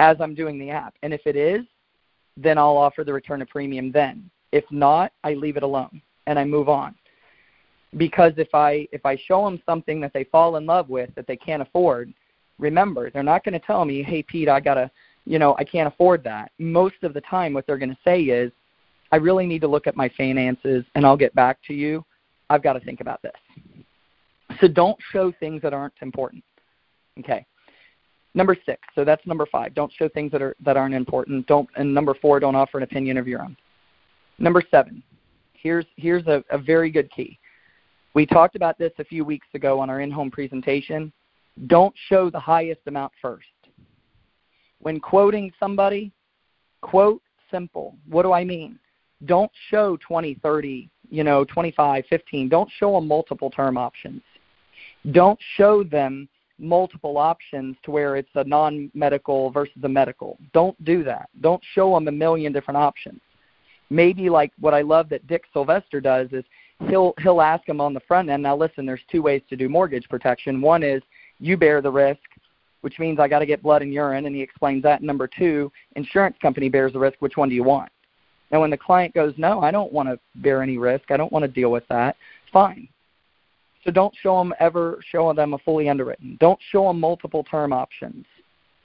as 0.00 0.16
I'm 0.20 0.34
doing 0.34 0.58
the 0.58 0.70
app. 0.70 0.94
And 1.02 1.14
if 1.14 1.26
it 1.26 1.36
is, 1.36 1.64
then 2.36 2.58
I'll 2.58 2.76
offer 2.76 3.04
the 3.04 3.12
return 3.12 3.42
of 3.42 3.48
premium 3.48 3.90
then. 3.92 4.30
If 4.52 4.64
not, 4.70 5.12
I 5.24 5.34
leave 5.34 5.56
it 5.56 5.62
alone 5.62 6.02
and 6.26 6.38
I 6.38 6.44
move 6.44 6.68
on. 6.68 6.94
Because 7.96 8.32
if 8.36 8.54
I 8.54 8.86
if 8.92 9.06
I 9.06 9.16
show 9.16 9.44
them 9.44 9.62
something 9.64 10.00
that 10.00 10.12
they 10.12 10.24
fall 10.24 10.56
in 10.56 10.66
love 10.66 10.88
with 10.90 11.14
that 11.14 11.26
they 11.26 11.36
can't 11.36 11.62
afford, 11.62 12.12
remember, 12.58 13.10
they're 13.10 13.22
not 13.22 13.44
going 13.44 13.58
to 13.58 13.66
tell 13.66 13.84
me, 13.84 14.02
"Hey 14.02 14.22
Pete, 14.22 14.48
I 14.48 14.60
got 14.60 14.74
to, 14.74 14.90
you 15.24 15.38
know, 15.38 15.56
I 15.58 15.64
can't 15.64 15.88
afford 15.88 16.22
that." 16.24 16.52
Most 16.58 17.02
of 17.02 17.14
the 17.14 17.22
time 17.22 17.54
what 17.54 17.66
they're 17.66 17.78
going 17.78 17.88
to 17.90 17.98
say 18.04 18.22
is, 18.22 18.52
"I 19.10 19.16
really 19.16 19.46
need 19.46 19.62
to 19.62 19.68
look 19.68 19.86
at 19.86 19.96
my 19.96 20.08
finances 20.10 20.84
and 20.94 21.06
I'll 21.06 21.16
get 21.16 21.34
back 21.34 21.58
to 21.66 21.74
you. 21.74 22.04
I've 22.50 22.62
got 22.62 22.74
to 22.74 22.80
think 22.80 23.00
about 23.00 23.22
this." 23.22 23.32
So 24.60 24.68
don't 24.68 24.98
show 25.12 25.32
things 25.40 25.62
that 25.62 25.72
aren't 25.72 25.94
important. 26.02 26.44
Okay. 27.18 27.46
Number 28.34 28.56
six. 28.66 28.80
So 28.94 29.04
that's 29.04 29.26
number 29.26 29.46
five. 29.46 29.74
Don't 29.74 29.92
show 29.92 30.08
things 30.08 30.30
that 30.32 30.42
are 30.42 30.54
that 30.64 30.76
aren't 30.76 30.94
important. 30.94 31.46
Don't 31.46 31.68
and 31.76 31.92
number 31.92 32.14
four, 32.14 32.40
don't 32.40 32.54
offer 32.54 32.78
an 32.78 32.84
opinion 32.84 33.16
of 33.16 33.26
your 33.26 33.42
own. 33.42 33.56
Number 34.38 34.62
seven. 34.70 35.02
Here's 35.54 35.86
here's 35.96 36.26
a, 36.26 36.44
a 36.50 36.58
very 36.58 36.90
good 36.90 37.10
key. 37.10 37.38
We 38.14 38.26
talked 38.26 38.56
about 38.56 38.78
this 38.78 38.92
a 38.98 39.04
few 39.04 39.24
weeks 39.24 39.46
ago 39.54 39.80
on 39.80 39.90
our 39.90 40.00
in-home 40.00 40.30
presentation. 40.30 41.12
Don't 41.66 41.94
show 42.08 42.30
the 42.30 42.40
highest 42.40 42.80
amount 42.86 43.12
first. 43.20 43.46
When 44.80 45.00
quoting 45.00 45.52
somebody, 45.58 46.12
quote 46.80 47.22
simple. 47.50 47.96
What 48.08 48.22
do 48.22 48.32
I 48.32 48.44
mean? 48.44 48.78
Don't 49.24 49.50
show 49.70 49.98
20, 50.06 50.34
30, 50.34 50.88
you 51.10 51.24
know, 51.24 51.44
25, 51.44 52.04
15. 52.08 52.48
Don't 52.48 52.70
show 52.78 52.92
them 52.92 53.08
multiple 53.08 53.50
term 53.50 53.76
options. 53.76 54.22
Don't 55.12 55.38
show 55.56 55.82
them 55.82 56.28
multiple 56.58 57.18
options 57.18 57.76
to 57.84 57.90
where 57.90 58.16
it's 58.16 58.28
a 58.34 58.44
non-medical 58.44 59.50
versus 59.50 59.76
a 59.84 59.88
medical. 59.88 60.38
Don't 60.52 60.82
do 60.84 61.04
that. 61.04 61.28
Don't 61.40 61.62
show 61.74 61.94
them 61.94 62.08
a 62.08 62.12
million 62.12 62.52
different 62.52 62.78
options. 62.78 63.20
Maybe 63.90 64.28
like 64.28 64.52
what 64.58 64.74
I 64.74 64.82
love 64.82 65.08
that 65.10 65.26
Dick 65.26 65.44
Sylvester 65.52 66.00
does 66.00 66.28
is 66.32 66.44
he'll 66.88 67.14
he'll 67.20 67.40
ask 67.40 67.64
them 67.64 67.80
on 67.80 67.94
the 67.94 68.00
front 68.00 68.28
end. 68.28 68.42
Now 68.42 68.56
listen, 68.56 68.84
there's 68.84 69.00
two 69.10 69.22
ways 69.22 69.42
to 69.48 69.56
do 69.56 69.68
mortgage 69.68 70.08
protection. 70.08 70.60
One 70.60 70.82
is 70.82 71.02
you 71.38 71.56
bear 71.56 71.80
the 71.80 71.90
risk, 71.90 72.20
which 72.82 72.98
means 72.98 73.18
I 73.18 73.28
got 73.28 73.38
to 73.38 73.46
get 73.46 73.62
blood 73.62 73.82
and 73.82 73.92
urine, 73.92 74.26
and 74.26 74.34
he 74.34 74.42
explains 74.42 74.82
that. 74.82 75.02
Number 75.02 75.26
two, 75.26 75.72
insurance 75.96 76.36
company 76.42 76.68
bears 76.68 76.92
the 76.92 76.98
risk. 76.98 77.16
Which 77.20 77.36
one 77.36 77.48
do 77.48 77.54
you 77.54 77.64
want? 77.64 77.90
Now, 78.50 78.60
when 78.60 78.70
the 78.70 78.78
client 78.78 79.14
goes, 79.14 79.34
no, 79.36 79.60
I 79.60 79.70
don't 79.70 79.92
want 79.92 80.08
to 80.08 80.18
bear 80.36 80.62
any 80.62 80.78
risk. 80.78 81.10
I 81.10 81.16
don't 81.16 81.32
want 81.32 81.44
to 81.44 81.48
deal 81.50 81.70
with 81.70 81.86
that. 81.88 82.16
Fine. 82.52 82.88
So 83.84 83.90
don't 83.90 84.14
show 84.16 84.38
them 84.38 84.54
ever 84.58 84.98
show 85.08 85.32
them 85.32 85.54
a 85.54 85.58
fully 85.58 85.88
underwritten. 85.88 86.36
Don't 86.40 86.58
show 86.70 86.88
them 86.88 87.00
multiple 87.00 87.44
term 87.44 87.72
options, 87.72 88.26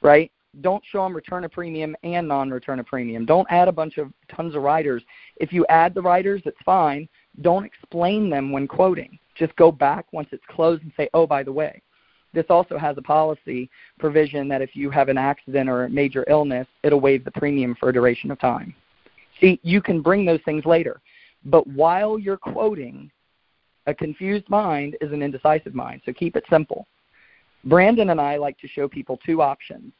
right? 0.01 0.31
Don't 0.61 0.83
show 0.91 1.03
them 1.03 1.15
return 1.15 1.43
of 1.43 1.51
premium 1.51 1.95
and 2.03 2.27
non-return 2.27 2.79
of 2.79 2.85
premium. 2.85 3.25
Don't 3.25 3.47
add 3.49 3.67
a 3.67 3.71
bunch 3.71 3.97
of 3.97 4.13
tons 4.29 4.53
of 4.53 4.61
riders. 4.61 5.03
If 5.37 5.51
you 5.51 5.65
add 5.67 5.95
the 5.95 6.01
riders, 6.01 6.43
it's 6.45 6.61
fine. 6.63 7.09
Don't 7.41 7.65
explain 7.65 8.29
them 8.29 8.51
when 8.51 8.67
quoting. 8.67 9.17
Just 9.33 9.55
go 9.55 9.71
back 9.71 10.05
once 10.11 10.29
it's 10.31 10.45
closed 10.47 10.83
and 10.83 10.93
say, 10.95 11.09
"Oh, 11.15 11.25
by 11.25 11.41
the 11.41 11.51
way, 11.51 11.81
this 12.33 12.45
also 12.49 12.77
has 12.77 12.95
a 12.99 13.01
policy 13.01 13.67
provision 13.97 14.47
that 14.49 14.61
if 14.61 14.75
you 14.75 14.91
have 14.91 15.09
an 15.09 15.17
accident 15.17 15.67
or 15.69 15.85
a 15.85 15.89
major 15.89 16.23
illness, 16.27 16.67
it'll 16.83 16.99
waive 16.99 17.23
the 17.23 17.31
premium 17.31 17.73
for 17.73 17.89
a 17.89 17.93
duration 17.93 18.29
of 18.29 18.39
time." 18.39 18.75
See, 19.41 19.59
you 19.63 19.81
can 19.81 20.01
bring 20.01 20.23
those 20.23 20.41
things 20.43 20.65
later. 20.67 21.01
But 21.45 21.65
while 21.65 22.19
you're 22.19 22.37
quoting, 22.37 23.09
a 23.85 23.93
confused 23.93 24.49
mind 24.49 24.97
is 25.01 25.11
an 25.11 25.21
indecisive 25.21 25.75
mind, 25.75 26.01
so 26.05 26.13
keep 26.13 26.35
it 26.35 26.45
simple. 26.49 26.87
Brandon 27.65 28.09
and 28.09 28.19
I 28.19 28.37
like 28.37 28.57
to 28.59 28.67
show 28.67 28.87
people 28.87 29.19
two 29.25 29.41
options. 29.41 29.93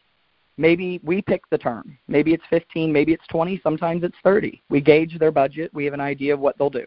Maybe 0.58 1.00
we 1.04 1.22
pick 1.22 1.42
the 1.50 1.58
term. 1.58 1.98
Maybe 2.08 2.34
it's 2.34 2.44
15, 2.50 2.92
maybe 2.92 3.14
it's 3.14 3.26
20, 3.28 3.60
sometimes 3.64 4.04
it's 4.04 4.18
30. 4.24 4.62
We 4.70 4.82
gauge 4.82 5.18
their 5.18 5.32
budget, 5.32 5.74
we 5.74 5.86
have 5.86 5.94
an 5.94 6.02
idea 6.02 6.34
of 6.34 6.40
what 6.40 6.58
they'll 6.58 6.70
do. 6.70 6.86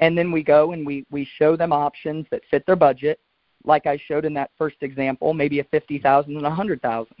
And 0.00 0.16
then 0.16 0.30
we 0.30 0.42
go 0.44 0.72
and 0.72 0.86
we, 0.86 1.04
we 1.10 1.28
show 1.38 1.56
them 1.56 1.72
options 1.72 2.26
that 2.30 2.42
fit 2.50 2.64
their 2.66 2.76
budget, 2.76 3.18
like 3.64 3.86
I 3.86 3.98
showed 4.06 4.24
in 4.24 4.34
that 4.34 4.50
first 4.56 4.76
example, 4.82 5.34
maybe 5.34 5.58
a 5.58 5.64
50,000 5.64 6.36
and 6.36 6.46
a 6.46 6.48
100,000. 6.48 7.14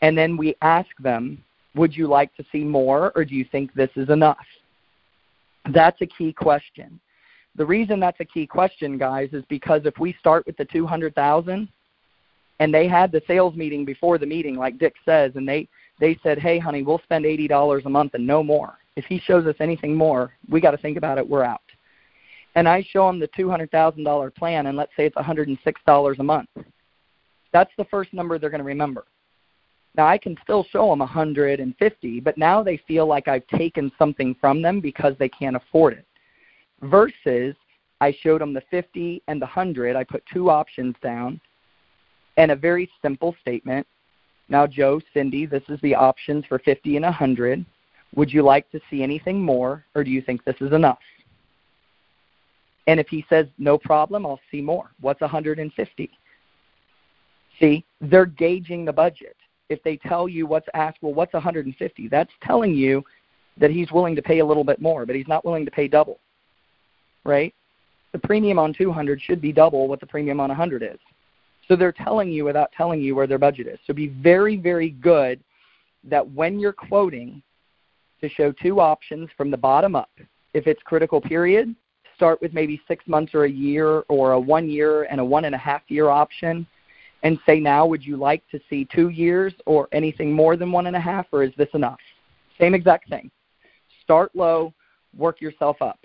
And 0.00 0.16
then 0.16 0.36
we 0.36 0.56
ask 0.62 0.88
them, 0.98 1.44
would 1.74 1.94
you 1.96 2.06
like 2.06 2.34
to 2.36 2.44
see 2.50 2.64
more 2.64 3.12
or 3.14 3.24
do 3.24 3.34
you 3.34 3.44
think 3.50 3.72
this 3.74 3.90
is 3.96 4.08
enough? 4.08 4.46
That's 5.72 6.00
a 6.00 6.06
key 6.06 6.32
question. 6.32 7.00
The 7.56 7.66
reason 7.66 8.00
that's 8.00 8.20
a 8.20 8.24
key 8.24 8.46
question, 8.46 8.96
guys, 8.96 9.28
is 9.32 9.44
because 9.48 9.82
if 9.84 9.98
we 9.98 10.14
start 10.18 10.46
with 10.46 10.56
the 10.56 10.64
200,000 10.64 11.68
and 12.60 12.74
they 12.74 12.88
had 12.88 13.12
the 13.12 13.22
sales 13.26 13.54
meeting 13.54 13.84
before 13.84 14.18
the 14.18 14.26
meeting, 14.26 14.56
like 14.56 14.78
Dick 14.78 14.94
says, 15.04 15.32
and 15.34 15.46
they 15.48 15.68
they 16.00 16.18
said, 16.22 16.38
"Hey, 16.38 16.58
honey, 16.58 16.82
we'll 16.82 17.00
spend 17.00 17.26
eighty 17.26 17.46
dollars 17.48 17.84
a 17.86 17.90
month 17.90 18.14
and 18.14 18.26
no 18.26 18.42
more." 18.42 18.78
If 18.96 19.04
he 19.06 19.18
shows 19.18 19.46
us 19.46 19.56
anything 19.60 19.94
more, 19.94 20.34
we 20.48 20.60
got 20.60 20.72
to 20.72 20.76
think 20.76 20.96
about 20.96 21.18
it. 21.18 21.28
We're 21.28 21.44
out. 21.44 21.62
And 22.54 22.68
I 22.68 22.82
show 22.82 23.06
them 23.06 23.18
the 23.18 23.28
two 23.28 23.50
hundred 23.50 23.70
thousand 23.70 24.04
dollar 24.04 24.30
plan, 24.30 24.66
and 24.66 24.76
let's 24.76 24.92
say 24.96 25.06
it's 25.06 25.16
one 25.16 25.24
hundred 25.24 25.48
and 25.48 25.58
six 25.64 25.80
dollars 25.86 26.18
a 26.20 26.22
month. 26.22 26.48
That's 27.52 27.72
the 27.76 27.84
first 27.86 28.12
number 28.12 28.38
they're 28.38 28.50
going 28.50 28.60
to 28.60 28.64
remember. 28.64 29.04
Now 29.94 30.06
I 30.06 30.16
can 30.16 30.36
still 30.42 30.64
show 30.64 30.88
them 30.88 31.00
150, 31.00 32.20
but 32.20 32.38
now 32.38 32.62
they 32.62 32.78
feel 32.88 33.06
like 33.06 33.28
I've 33.28 33.46
taken 33.48 33.92
something 33.98 34.34
from 34.40 34.62
them 34.62 34.80
because 34.80 35.14
they 35.18 35.28
can't 35.28 35.56
afford 35.56 35.92
it 35.92 36.06
versus 36.82 37.54
I 38.00 38.12
showed 38.20 38.40
them 38.40 38.52
the 38.52 38.62
50 38.70 39.22
and 39.28 39.40
the 39.40 39.46
100. 39.46 39.96
I 39.96 40.04
put 40.04 40.24
two 40.32 40.50
options 40.50 40.96
down 41.02 41.40
and 42.36 42.50
a 42.50 42.56
very 42.56 42.90
simple 43.00 43.36
statement. 43.40 43.86
Now, 44.48 44.66
Joe, 44.66 45.00
Cindy, 45.14 45.46
this 45.46 45.62
is 45.68 45.80
the 45.82 45.94
options 45.94 46.44
for 46.46 46.58
50 46.58 46.96
and 46.96 47.04
100. 47.04 47.64
Would 48.16 48.32
you 48.32 48.42
like 48.42 48.70
to 48.72 48.80
see 48.90 49.02
anything 49.02 49.40
more, 49.40 49.84
or 49.94 50.04
do 50.04 50.10
you 50.10 50.20
think 50.20 50.44
this 50.44 50.56
is 50.60 50.72
enough? 50.72 50.98
And 52.86 52.98
if 52.98 53.08
he 53.08 53.24
says, 53.30 53.46
no 53.58 53.78
problem, 53.78 54.26
I'll 54.26 54.40
see 54.50 54.60
more. 54.60 54.90
What's 55.00 55.20
150? 55.20 56.10
See, 57.60 57.84
they're 58.00 58.26
gauging 58.26 58.84
the 58.84 58.92
budget. 58.92 59.36
If 59.68 59.82
they 59.84 59.96
tell 59.96 60.28
you 60.28 60.46
what's 60.46 60.66
asked, 60.74 60.98
well, 61.00 61.14
what's 61.14 61.32
150? 61.32 62.08
That's 62.08 62.32
telling 62.42 62.74
you 62.74 63.04
that 63.58 63.70
he's 63.70 63.92
willing 63.92 64.16
to 64.16 64.22
pay 64.22 64.40
a 64.40 64.44
little 64.44 64.64
bit 64.64 64.80
more, 64.80 65.06
but 65.06 65.14
he's 65.14 65.28
not 65.28 65.44
willing 65.44 65.64
to 65.64 65.70
pay 65.70 65.86
double 65.86 66.18
right? 67.24 67.54
The 68.12 68.18
premium 68.18 68.58
on 68.58 68.74
200 68.74 69.20
should 69.20 69.40
be 69.40 69.52
double 69.52 69.88
what 69.88 70.00
the 70.00 70.06
premium 70.06 70.40
on 70.40 70.48
100 70.48 70.82
is. 70.82 70.98
So 71.68 71.76
they're 71.76 71.92
telling 71.92 72.30
you 72.30 72.44
without 72.44 72.72
telling 72.72 73.00
you 73.00 73.14
where 73.14 73.26
their 73.26 73.38
budget 73.38 73.66
is. 73.66 73.78
So 73.86 73.94
be 73.94 74.08
very, 74.08 74.56
very 74.56 74.90
good 74.90 75.40
that 76.04 76.28
when 76.32 76.58
you're 76.58 76.72
quoting 76.72 77.42
to 78.22 78.28
show 78.28 78.52
two 78.52 78.80
options 78.80 79.28
from 79.36 79.50
the 79.50 79.56
bottom 79.56 79.94
up. 79.94 80.10
If 80.54 80.66
it's 80.66 80.82
critical 80.84 81.20
period, 81.20 81.74
start 82.14 82.40
with 82.40 82.54
maybe 82.54 82.80
six 82.86 83.06
months 83.06 83.34
or 83.34 83.44
a 83.44 83.50
year 83.50 84.00
or 84.08 84.32
a 84.32 84.40
one 84.40 84.68
year 84.68 85.04
and 85.04 85.20
a 85.20 85.24
one 85.24 85.44
and 85.44 85.54
a 85.54 85.58
half 85.58 85.82
year 85.88 86.08
option 86.08 86.66
and 87.24 87.38
say 87.46 87.60
now 87.60 87.86
would 87.86 88.04
you 88.04 88.16
like 88.16 88.42
to 88.50 88.60
see 88.70 88.86
two 88.92 89.08
years 89.08 89.52
or 89.66 89.88
anything 89.92 90.32
more 90.32 90.56
than 90.56 90.72
one 90.72 90.86
and 90.86 90.96
a 90.96 91.00
half 91.00 91.26
or 91.32 91.42
is 91.42 91.52
this 91.56 91.68
enough? 91.74 91.98
Same 92.60 92.74
exact 92.74 93.08
thing. 93.08 93.30
Start 94.02 94.30
low, 94.34 94.72
work 95.16 95.40
yourself 95.40 95.80
up. 95.80 95.98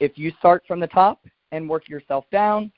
If 0.00 0.16
you 0.16 0.32
start 0.38 0.64
from 0.66 0.80
the 0.80 0.86
top 0.86 1.24
and 1.52 1.68
work 1.68 1.88
yourself 1.88 2.24
down, 2.30 2.72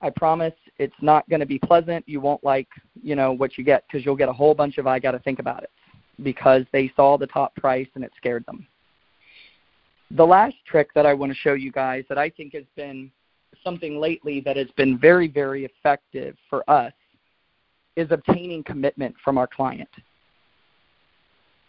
I 0.00 0.10
promise 0.10 0.54
it's 0.78 0.94
not 1.00 1.28
going 1.28 1.40
to 1.40 1.46
be 1.46 1.58
pleasant. 1.58 2.06
You 2.06 2.20
won't 2.20 2.44
like, 2.44 2.68
you 3.02 3.16
know, 3.16 3.32
what 3.32 3.56
you 3.56 3.64
get 3.64 3.84
because 3.86 4.04
you'll 4.04 4.16
get 4.16 4.28
a 4.28 4.32
whole 4.32 4.54
bunch 4.54 4.78
of 4.78 4.86
I 4.86 4.98
got 4.98 5.12
to 5.12 5.18
think 5.20 5.38
about 5.38 5.62
it 5.62 5.70
because 6.22 6.64
they 6.72 6.92
saw 6.96 7.16
the 7.16 7.26
top 7.26 7.54
price 7.56 7.88
and 7.94 8.04
it 8.04 8.12
scared 8.16 8.44
them. 8.46 8.66
The 10.12 10.26
last 10.26 10.56
trick 10.66 10.90
that 10.94 11.06
I 11.06 11.14
want 11.14 11.32
to 11.32 11.38
show 11.38 11.54
you 11.54 11.72
guys 11.72 12.04
that 12.08 12.18
I 12.18 12.30
think 12.30 12.54
has 12.54 12.64
been 12.76 13.10
something 13.64 13.98
lately 13.98 14.40
that 14.40 14.56
has 14.56 14.68
been 14.76 14.98
very, 14.98 15.28
very 15.28 15.64
effective 15.64 16.36
for 16.48 16.68
us 16.70 16.92
is 17.96 18.08
obtaining 18.10 18.62
commitment 18.62 19.14
from 19.24 19.38
our 19.38 19.46
client 19.46 19.88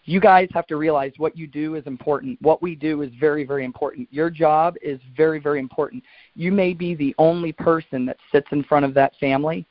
you 0.07 0.21
guys 0.21 0.47
have 0.53 0.65
to 0.67 0.77
realize 0.77 1.11
what 1.17 1.37
you 1.37 1.47
do 1.47 1.75
is 1.75 1.85
important. 1.85 2.41
What 2.41 2.61
we 2.61 2.75
do 2.75 3.01
is 3.01 3.11
very, 3.19 3.43
very 3.43 3.65
important. 3.65 4.07
Your 4.09 4.29
job 4.29 4.75
is 4.81 5.01
very, 5.17 5.37
very 5.37 5.59
important. 5.59 6.01
You 6.33 6.49
may 6.53 6.73
be 6.73 6.95
the 6.95 7.13
only 7.17 7.51
person 7.51 8.05
that 8.05 8.15
sits 8.31 8.47
in 8.51 8.63
front 8.63 8.85
of 8.85 8.93
that 8.93 9.13
family 9.19 9.65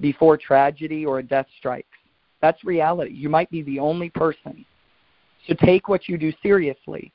before 0.00 0.38
tragedy 0.38 1.04
or 1.04 1.18
a 1.18 1.22
death 1.22 1.46
strikes. 1.58 1.86
That's 2.40 2.64
reality. 2.64 3.12
You 3.12 3.28
might 3.28 3.50
be 3.50 3.60
the 3.62 3.78
only 3.78 4.08
person. 4.08 4.64
So 5.46 5.54
take 5.62 5.88
what 5.88 6.08
you 6.08 6.16
do 6.16 6.32
seriously. 6.42 7.12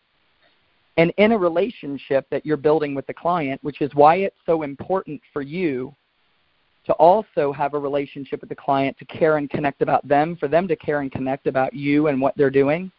And 0.97 1.11
in 1.17 1.31
a 1.31 1.37
relationship 1.37 2.27
that 2.29 2.45
you're 2.45 2.57
building 2.57 2.93
with 2.93 3.07
the 3.07 3.13
client, 3.13 3.59
which 3.63 3.81
is 3.81 3.89
why 3.95 4.17
it's 4.17 4.37
so 4.45 4.61
important 4.61 5.19
for 5.33 5.41
you 5.41 5.95
to 6.87 6.93
also 6.93 7.51
have 7.51 7.73
a 7.73 7.79
relationship 7.79 8.39
with 8.39 8.49
the 8.49 8.55
client 8.55 8.97
to 8.97 9.05
care 9.05 9.37
and 9.37 9.49
connect 9.49 9.81
about 9.81 10.07
them, 10.07 10.37
for 10.37 10.47
them 10.47 10.67
to 10.69 10.75
care 10.75 11.01
and 11.01 11.11
connect 11.11 11.45
about 11.45 11.73
you 11.73 12.07
and 12.07 12.19
what 12.19 12.35
they're 12.37 12.49
doing. 12.49 12.89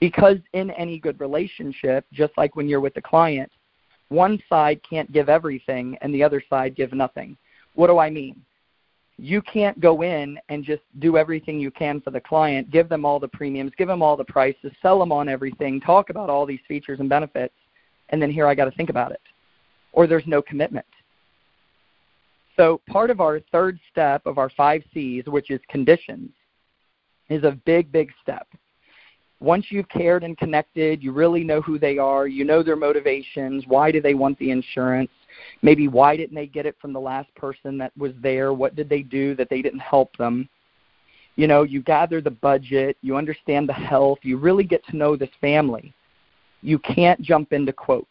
Because 0.00 0.38
in 0.52 0.72
any 0.72 0.98
good 0.98 1.18
relationship, 1.20 2.04
just 2.12 2.32
like 2.36 2.56
when 2.56 2.68
you're 2.68 2.80
with 2.80 2.94
the 2.94 3.00
client, 3.00 3.50
one 4.08 4.42
side 4.48 4.80
can't 4.88 5.10
give 5.12 5.28
everything 5.28 5.96
and 6.02 6.12
the 6.12 6.22
other 6.22 6.42
side 6.50 6.74
give 6.74 6.92
nothing. 6.92 7.36
What 7.74 7.86
do 7.86 7.98
I 7.98 8.10
mean? 8.10 8.42
You 9.18 9.40
can't 9.40 9.80
go 9.80 10.02
in 10.02 10.38
and 10.48 10.64
just 10.64 10.82
do 10.98 11.16
everything 11.16 11.60
you 11.60 11.70
can 11.70 12.00
for 12.00 12.10
the 12.10 12.20
client, 12.20 12.72
give 12.72 12.88
them 12.88 13.04
all 13.04 13.20
the 13.20 13.28
premiums, 13.28 13.72
give 13.78 13.88
them 13.88 14.02
all 14.02 14.16
the 14.16 14.24
prices, 14.24 14.72
sell 14.82 14.98
them 14.98 15.12
on 15.12 15.28
everything, 15.28 15.80
talk 15.80 16.10
about 16.10 16.28
all 16.28 16.44
these 16.44 16.60
features 16.66 16.98
and 16.98 17.08
benefits, 17.08 17.54
and 18.08 18.20
then 18.20 18.32
here 18.32 18.48
I 18.48 18.54
got 18.56 18.66
to 18.66 18.72
think 18.72 18.90
about 18.90 19.12
it. 19.12 19.22
Or 19.92 20.06
there's 20.08 20.26
no 20.26 20.42
commitment. 20.42 20.86
So, 22.56 22.80
part 22.88 23.10
of 23.10 23.20
our 23.20 23.40
third 23.52 23.78
step 23.90 24.24
of 24.24 24.38
our 24.38 24.50
five 24.50 24.82
C's, 24.94 25.24
which 25.26 25.50
is 25.50 25.60
conditions, 25.68 26.30
is 27.28 27.44
a 27.44 27.58
big, 27.66 27.92
big 27.92 28.10
step. 28.22 28.46
Once 29.40 29.66
you've 29.68 29.88
cared 29.90 30.24
and 30.24 30.38
connected, 30.38 31.02
you 31.02 31.12
really 31.12 31.44
know 31.44 31.60
who 31.60 31.78
they 31.78 31.98
are, 31.98 32.26
you 32.26 32.44
know 32.44 32.62
their 32.62 32.76
motivations, 32.76 33.64
why 33.66 33.92
do 33.92 34.00
they 34.00 34.14
want 34.14 34.38
the 34.38 34.50
insurance, 34.50 35.10
maybe 35.60 35.88
why 35.88 36.16
didn't 36.16 36.34
they 36.34 36.46
get 36.46 36.64
it 36.64 36.74
from 36.80 36.94
the 36.94 37.00
last 37.00 37.32
person 37.34 37.76
that 37.76 37.92
was 37.98 38.12
there, 38.22 38.54
what 38.54 38.74
did 38.74 38.88
they 38.88 39.02
do 39.02 39.34
that 39.34 39.50
they 39.50 39.60
didn't 39.60 39.80
help 39.80 40.16
them. 40.16 40.48
You 41.34 41.46
know, 41.46 41.64
you 41.64 41.82
gather 41.82 42.22
the 42.22 42.30
budget, 42.30 42.96
you 43.02 43.16
understand 43.16 43.68
the 43.68 43.74
health, 43.74 44.20
you 44.22 44.38
really 44.38 44.64
get 44.64 44.86
to 44.86 44.96
know 44.96 45.16
this 45.16 45.28
family. 45.38 45.92
You 46.62 46.78
can't 46.78 47.20
jump 47.20 47.52
into 47.52 47.74
quotes 47.74 48.08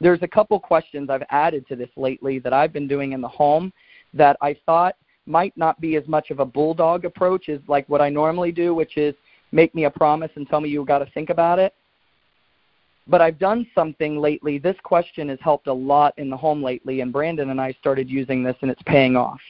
there's 0.00 0.22
a 0.22 0.28
couple 0.28 0.58
questions 0.60 1.10
I've 1.10 1.24
added 1.30 1.66
to 1.68 1.76
this 1.76 1.88
lately 1.96 2.38
that 2.40 2.52
I've 2.52 2.72
been 2.72 2.88
doing 2.88 3.12
in 3.12 3.20
the 3.20 3.28
home 3.28 3.72
that 4.14 4.36
I 4.40 4.56
thought 4.66 4.96
might 5.26 5.56
not 5.56 5.80
be 5.80 5.96
as 5.96 6.06
much 6.06 6.30
of 6.30 6.38
a 6.38 6.44
bulldog 6.44 7.04
approach 7.04 7.48
as 7.48 7.60
like 7.66 7.88
what 7.88 8.00
I 8.00 8.08
normally 8.08 8.52
do, 8.52 8.74
which 8.74 8.96
is 8.96 9.14
make 9.52 9.74
me 9.74 9.84
a 9.84 9.90
promise 9.90 10.30
and 10.36 10.48
tell 10.48 10.60
me 10.60 10.68
you 10.68 10.84
got 10.84 10.98
to 10.98 11.10
think 11.12 11.30
about 11.30 11.58
it. 11.58 11.74
But 13.08 13.20
I've 13.20 13.38
done 13.38 13.66
something 13.74 14.18
lately. 14.18 14.58
This 14.58 14.76
question 14.82 15.28
has 15.28 15.38
helped 15.40 15.68
a 15.68 15.72
lot 15.72 16.14
in 16.18 16.28
the 16.28 16.36
home 16.36 16.62
lately, 16.62 17.00
and 17.00 17.12
Brandon 17.12 17.50
and 17.50 17.60
I 17.60 17.72
started 17.80 18.10
using 18.10 18.42
this, 18.42 18.56
and 18.62 18.70
it's 18.70 18.82
paying 18.84 19.16
off. 19.16 19.40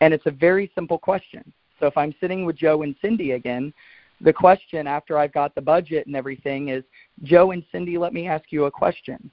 And 0.00 0.14
it's 0.14 0.26
a 0.26 0.30
very 0.30 0.70
simple 0.74 0.98
question. 0.98 1.52
So 1.80 1.86
if 1.86 1.96
I'm 1.96 2.14
sitting 2.20 2.44
with 2.44 2.56
Joe 2.56 2.82
and 2.82 2.94
Cindy 3.02 3.32
again, 3.32 3.72
the 4.20 4.32
question 4.32 4.86
after 4.86 5.18
I've 5.18 5.32
got 5.32 5.54
the 5.56 5.60
budget 5.60 6.06
and 6.06 6.14
everything 6.14 6.68
is 6.68 6.84
Joe 7.24 7.50
and 7.50 7.64
Cindy, 7.72 7.98
let 7.98 8.12
me 8.12 8.28
ask 8.28 8.44
you 8.50 8.66
a 8.66 8.70
question 8.70 9.28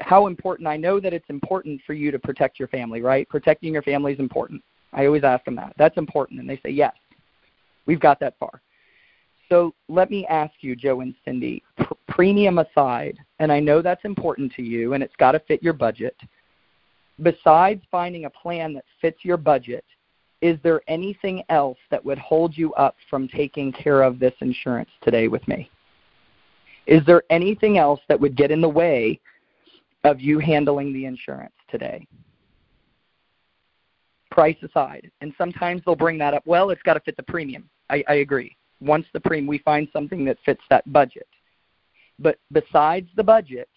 how 0.00 0.26
important 0.26 0.66
I 0.66 0.76
know 0.76 1.00
that 1.00 1.12
it's 1.12 1.28
important 1.28 1.80
for 1.86 1.94
you 1.94 2.10
to 2.10 2.18
protect 2.18 2.58
your 2.58 2.68
family, 2.68 3.02
right? 3.02 3.28
Protecting 3.28 3.72
your 3.72 3.82
family 3.82 4.12
is 4.12 4.18
important. 4.18 4.62
I 4.92 5.06
always 5.06 5.24
ask 5.24 5.44
them 5.44 5.56
that. 5.56 5.74
That's 5.78 5.96
important. 5.96 6.40
And 6.40 6.48
they 6.48 6.60
say, 6.64 6.70
yes, 6.70 6.94
we've 7.86 8.00
got 8.00 8.18
that 8.20 8.34
far. 8.38 8.60
So 9.48 9.74
let 9.88 10.10
me 10.10 10.26
ask 10.26 10.54
you, 10.60 10.76
Joe 10.76 11.00
and 11.00 11.14
Cindy, 11.24 11.62
pr- 11.76 11.94
premium 12.08 12.58
aside, 12.58 13.18
and 13.40 13.50
I 13.50 13.60
know 13.60 13.82
that's 13.82 14.04
important 14.04 14.52
to 14.54 14.62
you 14.62 14.92
and 14.94 15.02
it's 15.02 15.16
got 15.16 15.32
to 15.32 15.40
fit 15.40 15.62
your 15.62 15.72
budget. 15.72 16.16
Besides 17.22 17.82
finding 17.90 18.24
a 18.24 18.30
plan 18.30 18.72
that 18.74 18.84
fits 19.00 19.18
your 19.22 19.36
budget, 19.36 19.84
is 20.40 20.58
there 20.62 20.80
anything 20.88 21.42
else 21.50 21.78
that 21.90 22.02
would 22.04 22.18
hold 22.18 22.56
you 22.56 22.72
up 22.74 22.96
from 23.10 23.28
taking 23.28 23.72
care 23.72 24.02
of 24.02 24.18
this 24.18 24.32
insurance 24.40 24.88
today 25.02 25.28
with 25.28 25.46
me? 25.46 25.68
Is 26.86 27.04
there 27.04 27.22
anything 27.28 27.76
else 27.76 28.00
that 28.08 28.18
would 28.18 28.36
get 28.36 28.50
in 28.50 28.60
the 28.60 28.68
way 28.68 29.20
of 30.04 30.20
you 30.20 30.38
handling 30.38 30.92
the 30.92 31.04
insurance 31.04 31.54
today. 31.70 32.06
Price 34.30 34.56
aside. 34.62 35.10
And 35.20 35.32
sometimes 35.36 35.82
they'll 35.84 35.96
bring 35.96 36.18
that 36.18 36.34
up. 36.34 36.42
Well, 36.46 36.70
it's 36.70 36.82
got 36.82 36.94
to 36.94 37.00
fit 37.00 37.16
the 37.16 37.22
premium. 37.22 37.68
I, 37.90 38.04
I 38.08 38.14
agree. 38.14 38.56
Once 38.80 39.06
the 39.12 39.20
premium, 39.20 39.46
we 39.46 39.58
find 39.58 39.88
something 39.92 40.24
that 40.24 40.38
fits 40.44 40.62
that 40.70 40.90
budget. 40.92 41.26
But 42.18 42.38
besides 42.52 43.08
the 43.16 43.24
budget, 43.24 43.68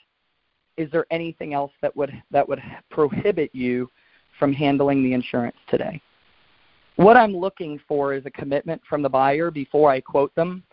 is 0.77 0.89
there 0.91 1.05
anything 1.11 1.53
else 1.53 1.71
that 1.81 1.95
would 1.95 2.11
that 2.31 2.47
would 2.47 2.61
prohibit 2.89 3.51
you 3.53 3.89
from 4.39 4.53
handling 4.53 5.03
the 5.03 5.13
insurance 5.13 5.57
today? 5.69 6.01
What 6.95 7.17
I'm 7.17 7.35
looking 7.35 7.79
for 7.87 8.13
is 8.13 8.25
a 8.25 8.31
commitment 8.31 8.81
from 8.87 9.01
the 9.01 9.09
buyer 9.09 9.49
before 9.49 9.89
I 9.89 9.99
quote 9.99 10.33
them 10.35 10.63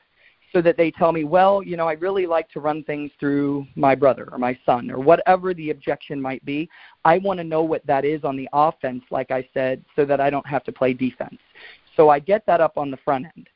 so 0.52 0.60
that 0.60 0.76
they 0.76 0.90
tell 0.90 1.12
me, 1.12 1.24
well, 1.24 1.62
you 1.62 1.76
know, 1.76 1.88
I 1.88 1.92
really 1.92 2.26
like 2.26 2.48
to 2.50 2.60
run 2.60 2.82
things 2.84 3.10
through 3.20 3.66
my 3.76 3.94
brother 3.94 4.28
or 4.32 4.38
my 4.38 4.58
son 4.66 4.90
or 4.90 4.98
whatever 4.98 5.54
the 5.54 5.70
objection 5.70 6.20
might 6.20 6.44
be. 6.44 6.68
I 7.04 7.18
want 7.18 7.38
to 7.38 7.44
know 7.44 7.62
what 7.62 7.86
that 7.86 8.04
is 8.04 8.24
on 8.24 8.36
the 8.36 8.48
offense, 8.52 9.04
like 9.10 9.30
I 9.30 9.48
said, 9.54 9.84
so 9.94 10.04
that 10.06 10.20
I 10.20 10.28
don't 10.30 10.46
have 10.46 10.64
to 10.64 10.72
play 10.72 10.92
defense. 10.92 11.38
So 11.96 12.08
I 12.08 12.18
get 12.18 12.44
that 12.46 12.60
up 12.60 12.78
on 12.78 12.90
the 12.90 12.96
front 12.98 13.26
end. 13.36 13.48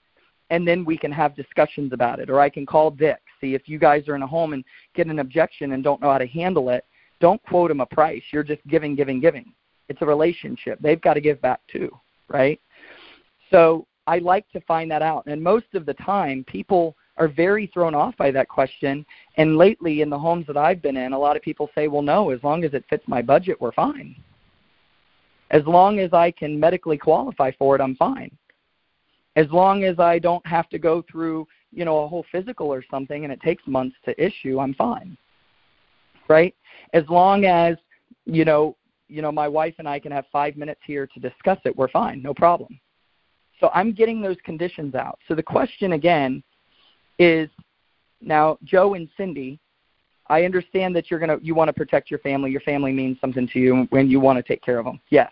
And 0.50 0.68
then 0.68 0.84
we 0.84 0.96
can 0.96 1.10
have 1.10 1.34
discussions 1.34 1.92
about 1.92 2.20
it. 2.20 2.30
Or 2.30 2.38
I 2.38 2.48
can 2.48 2.66
call 2.66 2.90
Dick, 2.90 3.20
see 3.40 3.54
if 3.54 3.68
you 3.68 3.78
guys 3.78 4.08
are 4.08 4.14
in 4.14 4.22
a 4.22 4.26
home 4.26 4.52
and 4.52 4.64
get 4.94 5.06
an 5.06 5.18
objection 5.18 5.72
and 5.72 5.82
don't 5.82 6.00
know 6.00 6.12
how 6.12 6.18
to 6.18 6.26
handle 6.26 6.68
it. 6.68 6.84
Don't 7.18 7.42
quote 7.44 7.70
him 7.70 7.80
a 7.80 7.86
price. 7.86 8.22
You're 8.30 8.42
just 8.44 8.64
giving, 8.68 8.94
giving, 8.94 9.20
giving. 9.20 9.52
It's 9.88 10.02
a 10.02 10.06
relationship. 10.06 10.78
They've 10.80 11.00
got 11.00 11.14
to 11.14 11.20
give 11.20 11.40
back 11.40 11.60
too, 11.66 11.90
right? 12.28 12.60
So 13.50 13.86
I 14.06 14.18
like 14.18 14.50
to 14.50 14.60
find 14.62 14.90
that 14.90 15.02
out. 15.02 15.26
And 15.26 15.42
most 15.42 15.74
of 15.74 15.86
the 15.86 15.94
time, 15.94 16.44
people 16.44 16.96
are 17.16 17.28
very 17.28 17.66
thrown 17.68 17.94
off 17.94 18.16
by 18.16 18.30
that 18.32 18.48
question. 18.48 19.06
And 19.36 19.56
lately, 19.56 20.02
in 20.02 20.10
the 20.10 20.18
homes 20.18 20.46
that 20.46 20.56
I've 20.56 20.82
been 20.82 20.96
in, 20.96 21.12
a 21.12 21.18
lot 21.18 21.36
of 21.36 21.42
people 21.42 21.70
say, 21.74 21.88
well, 21.88 22.02
no, 22.02 22.30
as 22.30 22.42
long 22.42 22.64
as 22.64 22.74
it 22.74 22.84
fits 22.90 23.04
my 23.06 23.22
budget, 23.22 23.60
we're 23.60 23.72
fine. 23.72 24.16
As 25.50 25.64
long 25.66 26.00
as 26.00 26.12
I 26.12 26.30
can 26.30 26.58
medically 26.58 26.98
qualify 26.98 27.52
for 27.58 27.76
it, 27.76 27.80
I'm 27.80 27.96
fine. 27.96 28.36
As 29.36 29.46
long 29.50 29.84
as 29.84 29.98
I 29.98 30.18
don't 30.18 30.44
have 30.46 30.68
to 30.70 30.78
go 30.78 31.02
through, 31.10 31.46
you 31.72 31.84
know, 31.84 32.00
a 32.04 32.08
whole 32.08 32.24
physical 32.30 32.72
or 32.72 32.84
something 32.90 33.24
and 33.24 33.32
it 33.32 33.40
takes 33.40 33.66
months 33.66 33.96
to 34.04 34.24
issue, 34.24 34.58
I'm 34.58 34.74
fine. 34.74 35.16
Right? 36.28 36.54
As 36.92 37.04
long 37.08 37.44
as, 37.44 37.76
you 38.26 38.44
know, 38.44 38.76
you 39.08 39.22
know, 39.22 39.30
my 39.30 39.46
wife 39.46 39.74
and 39.78 39.88
I 39.88 39.98
can 39.98 40.12
have 40.12 40.24
5 40.32 40.56
minutes 40.56 40.80
here 40.86 41.06
to 41.06 41.20
discuss 41.20 41.58
it, 41.64 41.76
we're 41.76 41.88
fine, 41.88 42.22
no 42.22 42.32
problem. 42.34 42.80
So 43.60 43.70
I'm 43.72 43.92
getting 43.92 44.20
those 44.20 44.36
conditions 44.44 44.94
out. 44.94 45.18
So 45.28 45.34
the 45.34 45.42
question 45.42 45.92
again 45.92 46.42
is 47.18 47.48
now 48.20 48.58
Joe 48.64 48.94
and 48.94 49.08
Cindy, 49.16 49.58
I 50.26 50.44
understand 50.44 50.96
that 50.96 51.10
you're 51.10 51.20
gonna 51.20 51.38
you 51.42 51.54
want 51.54 51.68
to 51.68 51.72
protect 51.72 52.10
your 52.10 52.20
family. 52.20 52.50
Your 52.50 52.60
family 52.62 52.92
means 52.92 53.18
something 53.20 53.48
to 53.48 53.58
you 53.58 53.88
and 53.92 54.10
you 54.10 54.20
want 54.20 54.38
to 54.38 54.42
take 54.42 54.62
care 54.62 54.78
of 54.78 54.84
them. 54.84 55.00
Yes. 55.10 55.30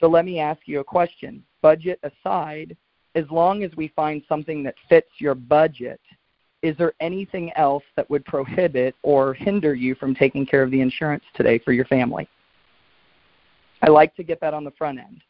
So 0.00 0.08
let 0.08 0.24
me 0.24 0.40
ask 0.40 0.60
you 0.66 0.80
a 0.80 0.84
question. 0.84 1.44
Budget 1.62 2.00
aside, 2.02 2.76
as 3.14 3.24
long 3.30 3.62
as 3.62 3.70
we 3.76 3.88
find 3.88 4.22
something 4.28 4.62
that 4.64 4.74
fits 4.88 5.08
your 5.18 5.34
budget, 5.34 6.00
is 6.62 6.76
there 6.78 6.94
anything 7.00 7.52
else 7.56 7.84
that 7.96 8.08
would 8.08 8.24
prohibit 8.24 8.96
or 9.02 9.34
hinder 9.34 9.74
you 9.74 9.94
from 9.94 10.14
taking 10.14 10.46
care 10.46 10.62
of 10.62 10.70
the 10.70 10.80
insurance 10.80 11.22
today 11.34 11.58
for 11.58 11.72
your 11.72 11.84
family? 11.84 12.28
I 13.82 13.90
like 13.90 14.16
to 14.16 14.22
get 14.22 14.40
that 14.40 14.54
on 14.54 14.64
the 14.64 14.70
front 14.72 14.98
end. 14.98 15.20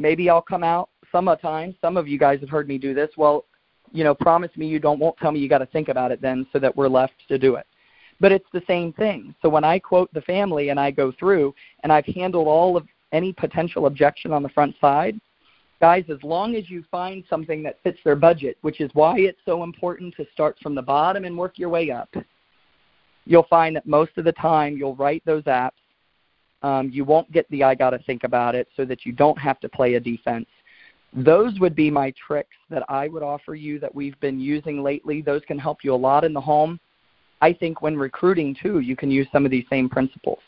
Maybe 0.00 0.30
I'll 0.30 0.40
come 0.40 0.64
out 0.64 0.88
sometimes. 1.12 1.74
Some 1.82 1.98
of 1.98 2.08
you 2.08 2.18
guys 2.18 2.40
have 2.40 2.48
heard 2.48 2.66
me 2.66 2.78
do 2.78 2.94
this. 2.94 3.10
Well, 3.18 3.44
you 3.92 4.02
know, 4.02 4.14
promise 4.14 4.50
me 4.56 4.66
you 4.66 4.78
don't 4.78 4.98
won't 4.98 5.18
tell 5.18 5.30
me 5.30 5.40
you 5.40 5.48
got 5.48 5.58
to 5.58 5.66
think 5.66 5.88
about 5.88 6.10
it 6.10 6.22
then 6.22 6.46
so 6.52 6.58
that 6.58 6.74
we're 6.74 6.88
left 6.88 7.14
to 7.28 7.38
do 7.38 7.56
it. 7.56 7.66
But 8.18 8.32
it's 8.32 8.48
the 8.52 8.62
same 8.66 8.94
thing. 8.94 9.34
So 9.42 9.50
when 9.50 9.62
I 9.62 9.78
quote 9.78 10.12
the 10.14 10.22
family 10.22 10.70
and 10.70 10.80
I 10.80 10.90
go 10.90 11.12
through 11.12 11.54
and 11.82 11.92
I've 11.92 12.06
handled 12.06 12.48
all 12.48 12.78
of 12.78 12.86
any 13.12 13.32
potential 13.34 13.86
objection 13.86 14.32
on 14.32 14.42
the 14.42 14.48
front 14.48 14.74
side, 14.80 15.20
guys, 15.80 16.04
as 16.08 16.22
long 16.22 16.54
as 16.54 16.70
you 16.70 16.82
find 16.90 17.22
something 17.28 17.62
that 17.64 17.78
fits 17.82 17.98
their 18.02 18.16
budget, 18.16 18.56
which 18.62 18.80
is 18.80 18.90
why 18.94 19.18
it's 19.18 19.40
so 19.44 19.64
important 19.64 20.14
to 20.16 20.26
start 20.32 20.56
from 20.62 20.74
the 20.74 20.82
bottom 20.82 21.26
and 21.26 21.36
work 21.36 21.58
your 21.58 21.68
way 21.68 21.90
up, 21.90 22.08
you'll 23.26 23.46
find 23.50 23.76
that 23.76 23.86
most 23.86 24.12
of 24.16 24.24
the 24.24 24.32
time 24.32 24.78
you'll 24.78 24.96
write 24.96 25.22
those 25.26 25.44
apps 25.44 25.79
um, 26.62 26.90
you 26.92 27.04
won't 27.04 27.30
get 27.32 27.48
the 27.50 27.64
I 27.64 27.74
got 27.74 27.90
to 27.90 27.98
think 28.00 28.24
about 28.24 28.54
it 28.54 28.68
so 28.76 28.84
that 28.84 29.06
you 29.06 29.12
don't 29.12 29.38
have 29.38 29.60
to 29.60 29.68
play 29.68 29.94
a 29.94 30.00
defense. 30.00 30.46
Those 31.12 31.58
would 31.58 31.74
be 31.74 31.90
my 31.90 32.12
tricks 32.26 32.56
that 32.68 32.84
I 32.88 33.08
would 33.08 33.22
offer 33.22 33.54
you 33.54 33.80
that 33.80 33.94
we've 33.94 34.18
been 34.20 34.38
using 34.38 34.82
lately. 34.82 35.22
Those 35.22 35.42
can 35.46 35.58
help 35.58 35.78
you 35.82 35.94
a 35.94 35.96
lot 35.96 36.24
in 36.24 36.32
the 36.32 36.40
home. 36.40 36.78
I 37.40 37.52
think 37.52 37.82
when 37.82 37.96
recruiting 37.96 38.54
too, 38.60 38.80
you 38.80 38.94
can 38.94 39.10
use 39.10 39.26
some 39.32 39.44
of 39.44 39.50
these 39.50 39.64
same 39.70 39.88
principles. 39.88 40.38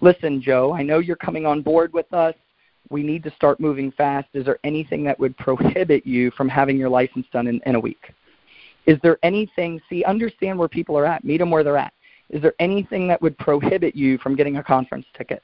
Listen, 0.00 0.42
Joe, 0.42 0.72
I 0.72 0.82
know 0.82 0.98
you're 0.98 1.16
coming 1.16 1.46
on 1.46 1.62
board 1.62 1.92
with 1.92 2.12
us. 2.12 2.34
We 2.90 3.02
need 3.02 3.22
to 3.24 3.34
start 3.34 3.60
moving 3.60 3.92
fast. 3.92 4.28
Is 4.32 4.44
there 4.44 4.58
anything 4.64 5.04
that 5.04 5.18
would 5.18 5.36
prohibit 5.38 6.06
you 6.06 6.30
from 6.32 6.48
having 6.48 6.76
your 6.76 6.88
license 6.88 7.26
done 7.32 7.46
in, 7.46 7.60
in 7.66 7.74
a 7.74 7.80
week? 7.80 8.12
Is 8.86 8.98
there 9.02 9.18
anything, 9.22 9.80
see, 9.88 10.04
understand 10.04 10.58
where 10.58 10.68
people 10.68 10.96
are 10.96 11.06
at, 11.06 11.24
meet 11.24 11.38
them 11.38 11.50
where 11.50 11.64
they're 11.64 11.76
at. 11.76 11.92
Is 12.30 12.42
there 12.42 12.54
anything 12.58 13.06
that 13.08 13.22
would 13.22 13.38
prohibit 13.38 13.94
you 13.94 14.18
from 14.18 14.34
getting 14.34 14.56
a 14.56 14.62
conference 14.62 15.06
ticket? 15.16 15.42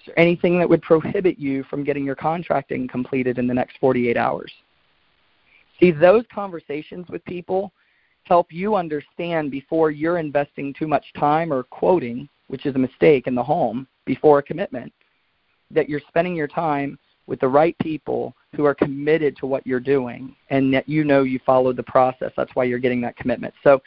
Is 0.00 0.06
there 0.06 0.18
anything 0.18 0.58
that 0.58 0.68
would 0.68 0.82
prohibit 0.82 1.38
you 1.38 1.64
from 1.64 1.84
getting 1.84 2.04
your 2.04 2.14
contracting 2.14 2.88
completed 2.88 3.38
in 3.38 3.46
the 3.46 3.54
next 3.54 3.76
48 3.78 4.16
hours? 4.16 4.52
See, 5.78 5.90
those 5.90 6.24
conversations 6.32 7.06
with 7.08 7.24
people 7.24 7.72
help 8.24 8.52
you 8.52 8.74
understand 8.74 9.50
before 9.50 9.90
you're 9.90 10.18
investing 10.18 10.74
too 10.74 10.86
much 10.86 11.04
time 11.18 11.52
or 11.52 11.62
quoting, 11.64 12.28
which 12.48 12.66
is 12.66 12.74
a 12.74 12.78
mistake 12.78 13.26
in 13.26 13.34
the 13.34 13.42
home, 13.42 13.86
before 14.04 14.38
a 14.38 14.42
commitment, 14.42 14.92
that 15.70 15.88
you're 15.88 16.00
spending 16.08 16.34
your 16.34 16.48
time 16.48 16.98
with 17.26 17.40
the 17.40 17.48
right 17.48 17.76
people 17.78 18.34
who 18.54 18.64
are 18.64 18.74
committed 18.74 19.36
to 19.36 19.46
what 19.46 19.66
you're 19.66 19.80
doing 19.80 20.34
and 20.50 20.72
that 20.72 20.88
you 20.88 21.04
know 21.04 21.22
you 21.22 21.40
followed 21.44 21.76
the 21.76 21.82
process. 21.82 22.32
That's 22.36 22.54
why 22.54 22.64
you're 22.64 22.78
getting 22.78 23.00
that 23.02 23.16
commitment. 23.16 23.52
So 23.64 23.82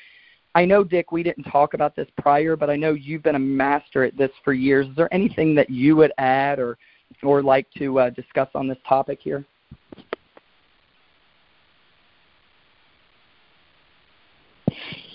I 0.59 0.65
know, 0.65 0.83
Dick, 0.83 1.13
we 1.13 1.23
didn't 1.23 1.45
talk 1.45 1.73
about 1.73 1.95
this 1.95 2.09
prior, 2.17 2.57
but 2.57 2.69
I 2.69 2.75
know 2.75 2.91
you've 2.91 3.23
been 3.23 3.35
a 3.35 3.39
master 3.39 4.03
at 4.03 4.17
this 4.17 4.29
for 4.43 4.51
years. 4.51 4.87
Is 4.87 4.95
there 4.97 5.07
anything 5.13 5.55
that 5.55 5.69
you 5.69 5.95
would 5.95 6.11
add 6.17 6.59
or 6.59 6.77
or 7.23 7.41
like 7.41 7.65
to 7.77 7.97
uh, 7.97 8.09
discuss 8.09 8.49
on 8.55 8.67
this 8.67 8.77
topic 8.85 9.19
here? 9.21 9.45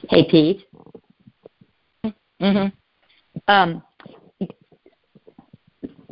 Hey, 0.09 0.26
Pete. 0.30 0.66
Mm-hmm. 2.40 2.68
Um, 3.46 3.83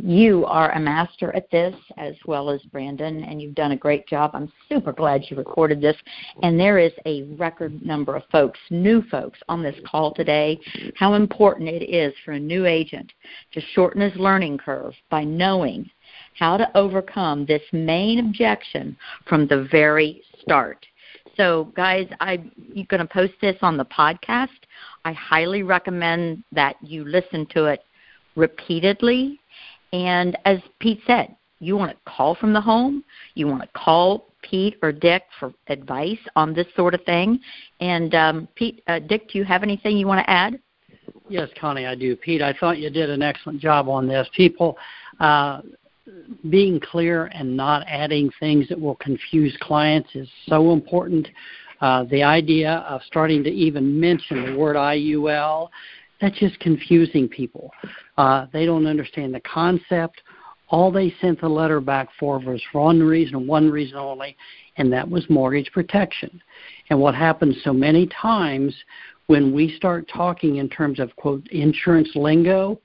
you 0.02 0.44
are 0.46 0.72
a 0.72 0.80
master 0.80 1.34
at 1.36 1.48
this 1.52 1.74
as 1.96 2.14
well 2.26 2.50
as 2.50 2.60
Brandon, 2.72 3.22
and 3.22 3.40
you've 3.40 3.54
done 3.54 3.70
a 3.70 3.76
great 3.76 4.06
job. 4.08 4.32
I'm 4.34 4.52
super 4.68 4.92
glad 4.92 5.22
you 5.28 5.36
recorded 5.36 5.80
this. 5.80 5.96
And 6.42 6.58
there 6.58 6.78
is 6.78 6.92
a 7.06 7.22
record 7.38 7.80
number 7.86 8.16
of 8.16 8.24
folks, 8.32 8.58
new 8.68 9.02
folks, 9.02 9.38
on 9.48 9.62
this 9.62 9.76
call 9.88 10.12
today. 10.12 10.58
How 10.96 11.14
important 11.14 11.68
it 11.68 11.84
is 11.84 12.12
for 12.24 12.32
a 12.32 12.40
new 12.40 12.66
agent 12.66 13.12
to 13.52 13.60
shorten 13.74 14.00
his 14.00 14.16
learning 14.16 14.58
curve 14.58 14.94
by 15.08 15.22
knowing 15.22 15.88
how 16.36 16.56
to 16.56 16.76
overcome 16.76 17.46
this 17.46 17.62
main 17.72 18.18
objection 18.18 18.96
from 19.28 19.46
the 19.46 19.68
very 19.70 20.22
start. 20.40 20.84
So, 21.36 21.72
guys, 21.76 22.08
I'm 22.18 22.50
going 22.88 23.00
to 23.00 23.06
post 23.06 23.34
this 23.40 23.56
on 23.62 23.76
the 23.76 23.84
podcast. 23.84 24.48
I 25.04 25.12
highly 25.12 25.62
recommend 25.62 26.42
that 26.50 26.74
you 26.82 27.04
listen 27.04 27.46
to 27.54 27.66
it 27.66 27.84
repeatedly 28.34 29.38
and 29.92 30.36
as 30.44 30.58
Pete 30.80 31.00
said, 31.06 31.36
you 31.58 31.76
want 31.76 31.92
to 31.92 32.10
call 32.10 32.34
from 32.34 32.52
the 32.52 32.60
home, 32.60 33.04
you 33.34 33.46
want 33.46 33.62
to 33.62 33.68
call 33.68 34.26
Pete 34.42 34.76
or 34.82 34.90
Dick 34.90 35.22
for 35.38 35.52
advice 35.68 36.18
on 36.34 36.52
this 36.52 36.66
sort 36.74 36.94
of 36.94 37.02
thing. 37.04 37.38
And 37.80 38.14
um, 38.14 38.48
Pete, 38.56 38.82
uh, 38.88 38.98
Dick, 38.98 39.30
do 39.30 39.38
you 39.38 39.44
have 39.44 39.62
anything 39.62 39.96
you 39.96 40.06
want 40.06 40.24
to 40.24 40.30
add? 40.30 40.58
Yes, 41.28 41.48
Connie, 41.58 41.86
I 41.86 41.94
do. 41.94 42.16
Pete, 42.16 42.42
I 42.42 42.52
thought 42.52 42.78
you 42.78 42.90
did 42.90 43.10
an 43.10 43.22
excellent 43.22 43.60
job 43.60 43.88
on 43.88 44.08
this. 44.08 44.28
People 44.36 44.76
uh, 45.20 45.62
being 46.50 46.80
clear 46.80 47.26
and 47.26 47.56
not 47.56 47.84
adding 47.86 48.30
things 48.40 48.68
that 48.68 48.80
will 48.80 48.96
confuse 48.96 49.56
clients 49.60 50.10
is 50.14 50.28
so 50.46 50.72
important. 50.72 51.28
Uh, 51.80 52.04
the 52.04 52.22
idea 52.22 52.84
of 52.88 53.00
starting 53.06 53.42
to 53.44 53.50
even 53.50 53.98
mention 53.98 54.52
the 54.52 54.58
word 54.58 54.76
IUL 54.76 55.68
that's 56.22 56.38
just 56.38 56.58
confusing 56.60 57.28
people. 57.28 57.70
Uh, 58.16 58.46
they 58.52 58.64
don't 58.64 58.86
understand 58.86 59.34
the 59.34 59.40
concept. 59.40 60.22
All 60.68 60.92
they 60.92 61.12
sent 61.20 61.40
the 61.40 61.48
letter 61.48 61.80
back 61.80 62.08
for 62.18 62.38
was 62.38 62.62
for 62.70 62.84
one 62.84 63.02
reason, 63.02 63.46
one 63.46 63.68
reason 63.68 63.98
only, 63.98 64.36
and 64.76 64.90
that 64.92 65.10
was 65.10 65.28
mortgage 65.28 65.70
protection. 65.72 66.40
And 66.88 66.98
what 66.98 67.16
happens 67.16 67.56
so 67.64 67.72
many 67.72 68.06
times 68.06 68.74
when 69.26 69.52
we 69.52 69.76
start 69.76 70.08
talking 70.14 70.56
in 70.56 70.68
terms 70.68 71.00
of 71.00 71.14
quote 71.16 71.46
insurance 71.48 72.10
lingo, 72.14 72.80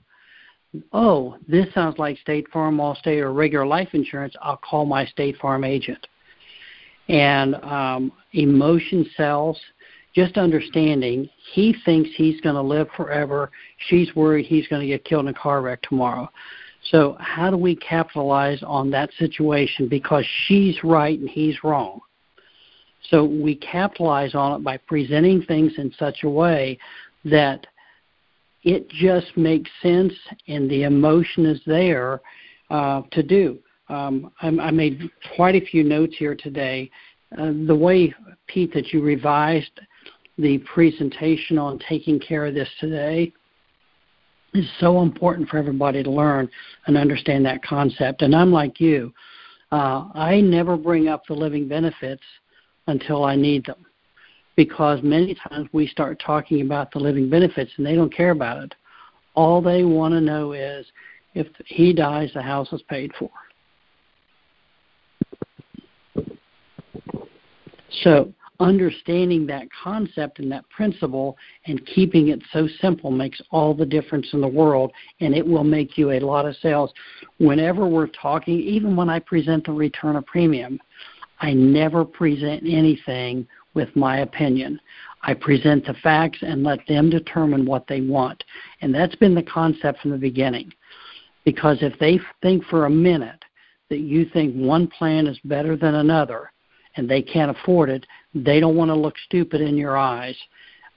oh, 0.92 1.36
this 1.46 1.72
sounds 1.72 1.96
like 1.98 2.18
State 2.18 2.48
Farm, 2.50 2.78
Allstate, 2.78 3.20
or 3.22 3.32
regular 3.32 3.66
life 3.66 3.90
insurance. 3.92 4.34
I'll 4.42 4.58
call 4.58 4.84
my 4.84 5.06
State 5.06 5.38
Farm 5.38 5.62
agent. 5.62 6.04
And 7.08 7.54
um, 7.56 8.12
emotion 8.32 9.08
sells 9.16 9.58
just 10.18 10.36
understanding 10.36 11.28
he 11.52 11.72
thinks 11.84 12.10
he's 12.16 12.40
going 12.40 12.56
to 12.56 12.60
live 12.60 12.88
forever. 12.96 13.52
She's 13.86 14.12
worried 14.16 14.46
he's 14.46 14.66
going 14.66 14.82
to 14.82 14.88
get 14.88 15.04
killed 15.04 15.26
in 15.26 15.34
a 15.34 15.38
car 15.38 15.62
wreck 15.62 15.80
tomorrow. 15.82 16.28
So, 16.90 17.16
how 17.20 17.50
do 17.50 17.56
we 17.56 17.76
capitalize 17.76 18.60
on 18.64 18.90
that 18.90 19.10
situation 19.16 19.86
because 19.88 20.24
she's 20.46 20.76
right 20.82 21.16
and 21.16 21.28
he's 21.28 21.62
wrong? 21.62 22.00
So, 23.10 23.24
we 23.24 23.54
capitalize 23.54 24.34
on 24.34 24.60
it 24.60 24.64
by 24.64 24.78
presenting 24.78 25.42
things 25.42 25.72
in 25.78 25.92
such 25.96 26.24
a 26.24 26.28
way 26.28 26.78
that 27.24 27.64
it 28.64 28.88
just 28.88 29.36
makes 29.36 29.70
sense 29.80 30.14
and 30.48 30.68
the 30.68 30.82
emotion 30.82 31.46
is 31.46 31.60
there 31.64 32.20
uh, 32.70 33.02
to 33.12 33.22
do. 33.22 33.58
Um, 33.88 34.32
I, 34.42 34.48
I 34.48 34.70
made 34.72 35.10
quite 35.36 35.54
a 35.54 35.64
few 35.64 35.84
notes 35.84 36.16
here 36.18 36.34
today. 36.34 36.90
Uh, 37.36 37.52
the 37.66 37.76
way, 37.76 38.12
Pete, 38.48 38.72
that 38.74 38.92
you 38.92 39.00
revised 39.00 39.80
the 40.38 40.58
presentation 40.58 41.58
on 41.58 41.78
taking 41.88 42.20
care 42.20 42.46
of 42.46 42.54
this 42.54 42.68
today 42.80 43.32
is 44.54 44.66
so 44.80 45.02
important 45.02 45.48
for 45.48 45.58
everybody 45.58 46.02
to 46.02 46.10
learn 46.10 46.48
and 46.86 46.96
understand 46.96 47.44
that 47.44 47.62
concept. 47.62 48.22
And 48.22 48.34
I'm 48.34 48.52
like 48.52 48.80
you, 48.80 49.12
uh, 49.72 50.08
I 50.14 50.40
never 50.40 50.76
bring 50.76 51.08
up 51.08 51.22
the 51.26 51.34
living 51.34 51.68
benefits 51.68 52.22
until 52.86 53.24
I 53.24 53.36
need 53.36 53.66
them 53.66 53.84
because 54.56 55.00
many 55.02 55.36
times 55.48 55.68
we 55.72 55.86
start 55.86 56.20
talking 56.24 56.62
about 56.62 56.90
the 56.92 56.98
living 56.98 57.28
benefits 57.28 57.70
and 57.76 57.86
they 57.86 57.94
don't 57.94 58.14
care 58.14 58.30
about 58.30 58.62
it. 58.62 58.74
All 59.34 59.60
they 59.60 59.84
want 59.84 60.14
to 60.14 60.20
know 60.20 60.52
is 60.52 60.86
if 61.34 61.46
he 61.66 61.92
dies, 61.92 62.30
the 62.34 62.42
house 62.42 62.72
is 62.72 62.82
paid 62.88 63.12
for. 63.18 63.30
So 68.02 68.32
understanding 68.60 69.46
that 69.46 69.68
concept 69.82 70.40
and 70.40 70.50
that 70.50 70.68
principle 70.68 71.36
and 71.66 71.86
keeping 71.86 72.28
it 72.28 72.42
so 72.52 72.68
simple 72.80 73.10
makes 73.10 73.40
all 73.50 73.72
the 73.72 73.86
difference 73.86 74.28
in 74.32 74.40
the 74.40 74.48
world 74.48 74.90
and 75.20 75.34
it 75.34 75.46
will 75.46 75.64
make 75.64 75.96
you 75.96 76.10
a 76.10 76.20
lot 76.20 76.46
of 76.46 76.56
sales. 76.56 76.92
Whenever 77.38 77.86
we're 77.86 78.08
talking 78.08 78.58
even 78.58 78.96
when 78.96 79.08
i 79.08 79.18
present 79.20 79.64
the 79.64 79.72
return 79.72 80.16
of 80.16 80.26
premium 80.26 80.80
i 81.40 81.52
never 81.52 82.04
present 82.04 82.64
anything 82.66 83.46
with 83.74 83.94
my 83.94 84.18
opinion. 84.18 84.80
I 85.22 85.34
present 85.34 85.86
the 85.86 85.94
facts 86.02 86.38
and 86.42 86.64
let 86.64 86.80
them 86.88 87.10
determine 87.10 87.64
what 87.64 87.86
they 87.86 88.00
want. 88.00 88.42
And 88.80 88.92
that's 88.92 89.14
been 89.14 89.36
the 89.36 89.42
concept 89.42 90.00
from 90.00 90.10
the 90.10 90.16
beginning. 90.16 90.72
Because 91.44 91.78
if 91.80 91.96
they 91.98 92.18
think 92.42 92.64
for 92.64 92.86
a 92.86 92.90
minute 92.90 93.44
that 93.88 94.00
you 94.00 94.26
think 94.32 94.54
one 94.54 94.88
plan 94.88 95.28
is 95.28 95.38
better 95.44 95.76
than 95.76 95.94
another 95.94 96.50
and 96.98 97.08
they 97.08 97.22
can't 97.22 97.56
afford 97.56 97.88
it, 97.88 98.04
they 98.34 98.60
don't 98.60 98.76
want 98.76 98.90
to 98.90 98.94
look 98.94 99.14
stupid 99.24 99.60
in 99.60 99.76
your 99.76 99.96
eyes 99.96 100.36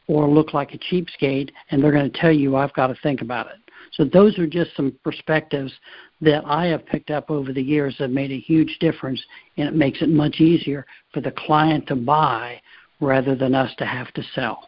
or 0.07 0.27
look 0.27 0.53
like 0.53 0.73
a 0.73 0.77
cheapskate, 0.77 1.51
and 1.69 1.81
they're 1.81 1.91
going 1.91 2.11
to 2.11 2.19
tell 2.19 2.31
you, 2.31 2.57
I've 2.57 2.73
got 2.73 2.87
to 2.87 2.95
think 3.01 3.21
about 3.21 3.47
it. 3.47 3.57
So 3.93 4.03
those 4.03 4.37
are 4.39 4.47
just 4.47 4.75
some 4.75 4.97
perspectives 5.03 5.71
that 6.19 6.43
I 6.45 6.65
have 6.65 6.85
picked 6.85 7.11
up 7.11 7.29
over 7.29 7.53
the 7.53 7.61
years 7.61 7.95
that 7.99 8.09
made 8.09 8.31
a 8.31 8.39
huge 8.39 8.77
difference, 8.79 9.21
and 9.57 9.67
it 9.67 9.75
makes 9.75 10.01
it 10.01 10.09
much 10.09 10.41
easier 10.41 10.85
for 11.13 11.21
the 11.21 11.31
client 11.31 11.87
to 11.87 11.95
buy 11.95 12.59
rather 12.99 13.35
than 13.35 13.53
us 13.53 13.71
to 13.77 13.85
have 13.85 14.11
to 14.13 14.23
sell. 14.33 14.67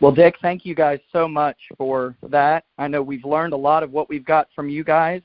Well, 0.00 0.12
Dick, 0.12 0.34
thank 0.42 0.66
you 0.66 0.74
guys 0.74 0.98
so 1.12 1.26
much 1.26 1.56
for 1.78 2.14
that. 2.28 2.64
I 2.76 2.88
know 2.88 3.02
we've 3.02 3.24
learned 3.24 3.52
a 3.52 3.56
lot 3.56 3.82
of 3.82 3.90
what 3.92 4.08
we've 4.08 4.24
got 4.24 4.48
from 4.54 4.68
you 4.68 4.84
guys 4.84 5.22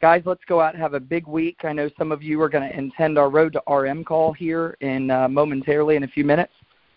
guys, 0.00 0.22
let's 0.24 0.44
go 0.46 0.60
out 0.60 0.74
and 0.74 0.82
have 0.82 0.94
a 0.94 1.00
big 1.00 1.26
week. 1.26 1.64
I 1.64 1.72
know 1.72 1.90
some 1.98 2.12
of 2.12 2.22
you 2.22 2.40
are 2.42 2.48
going 2.48 2.68
to 2.68 2.78
attend 2.78 3.18
our 3.18 3.30
Road 3.30 3.54
to 3.54 3.62
RM 3.72 4.04
call 4.04 4.32
here 4.32 4.76
in 4.80 5.10
uh, 5.10 5.28
momentarily 5.28 5.96
in 5.96 6.04
a 6.04 6.08
few 6.08 6.24
minutes. 6.24 6.52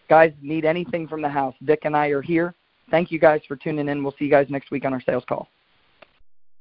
Guys, 0.10 0.34
need 0.42 0.66
anything 0.66 1.08
from 1.08 1.22
the 1.22 1.30
house? 1.30 1.56
Dick 1.66 1.82
and 1.84 1.96
I 1.96 2.08
are 2.08 2.22
here. 2.22 2.54
Thank 2.90 3.12
you 3.12 3.20
guys 3.20 3.42
for 3.48 3.56
tuning 3.56 3.88
in. 3.88 4.04
We'll 4.04 4.14
see 4.20 4.26
you 4.26 4.32
guys 4.32 4.48
next 4.50 4.72
week 4.72 4.86
on 4.86 4.94
our 4.94 5.02
sales 5.02 5.24
call. 5.28 5.48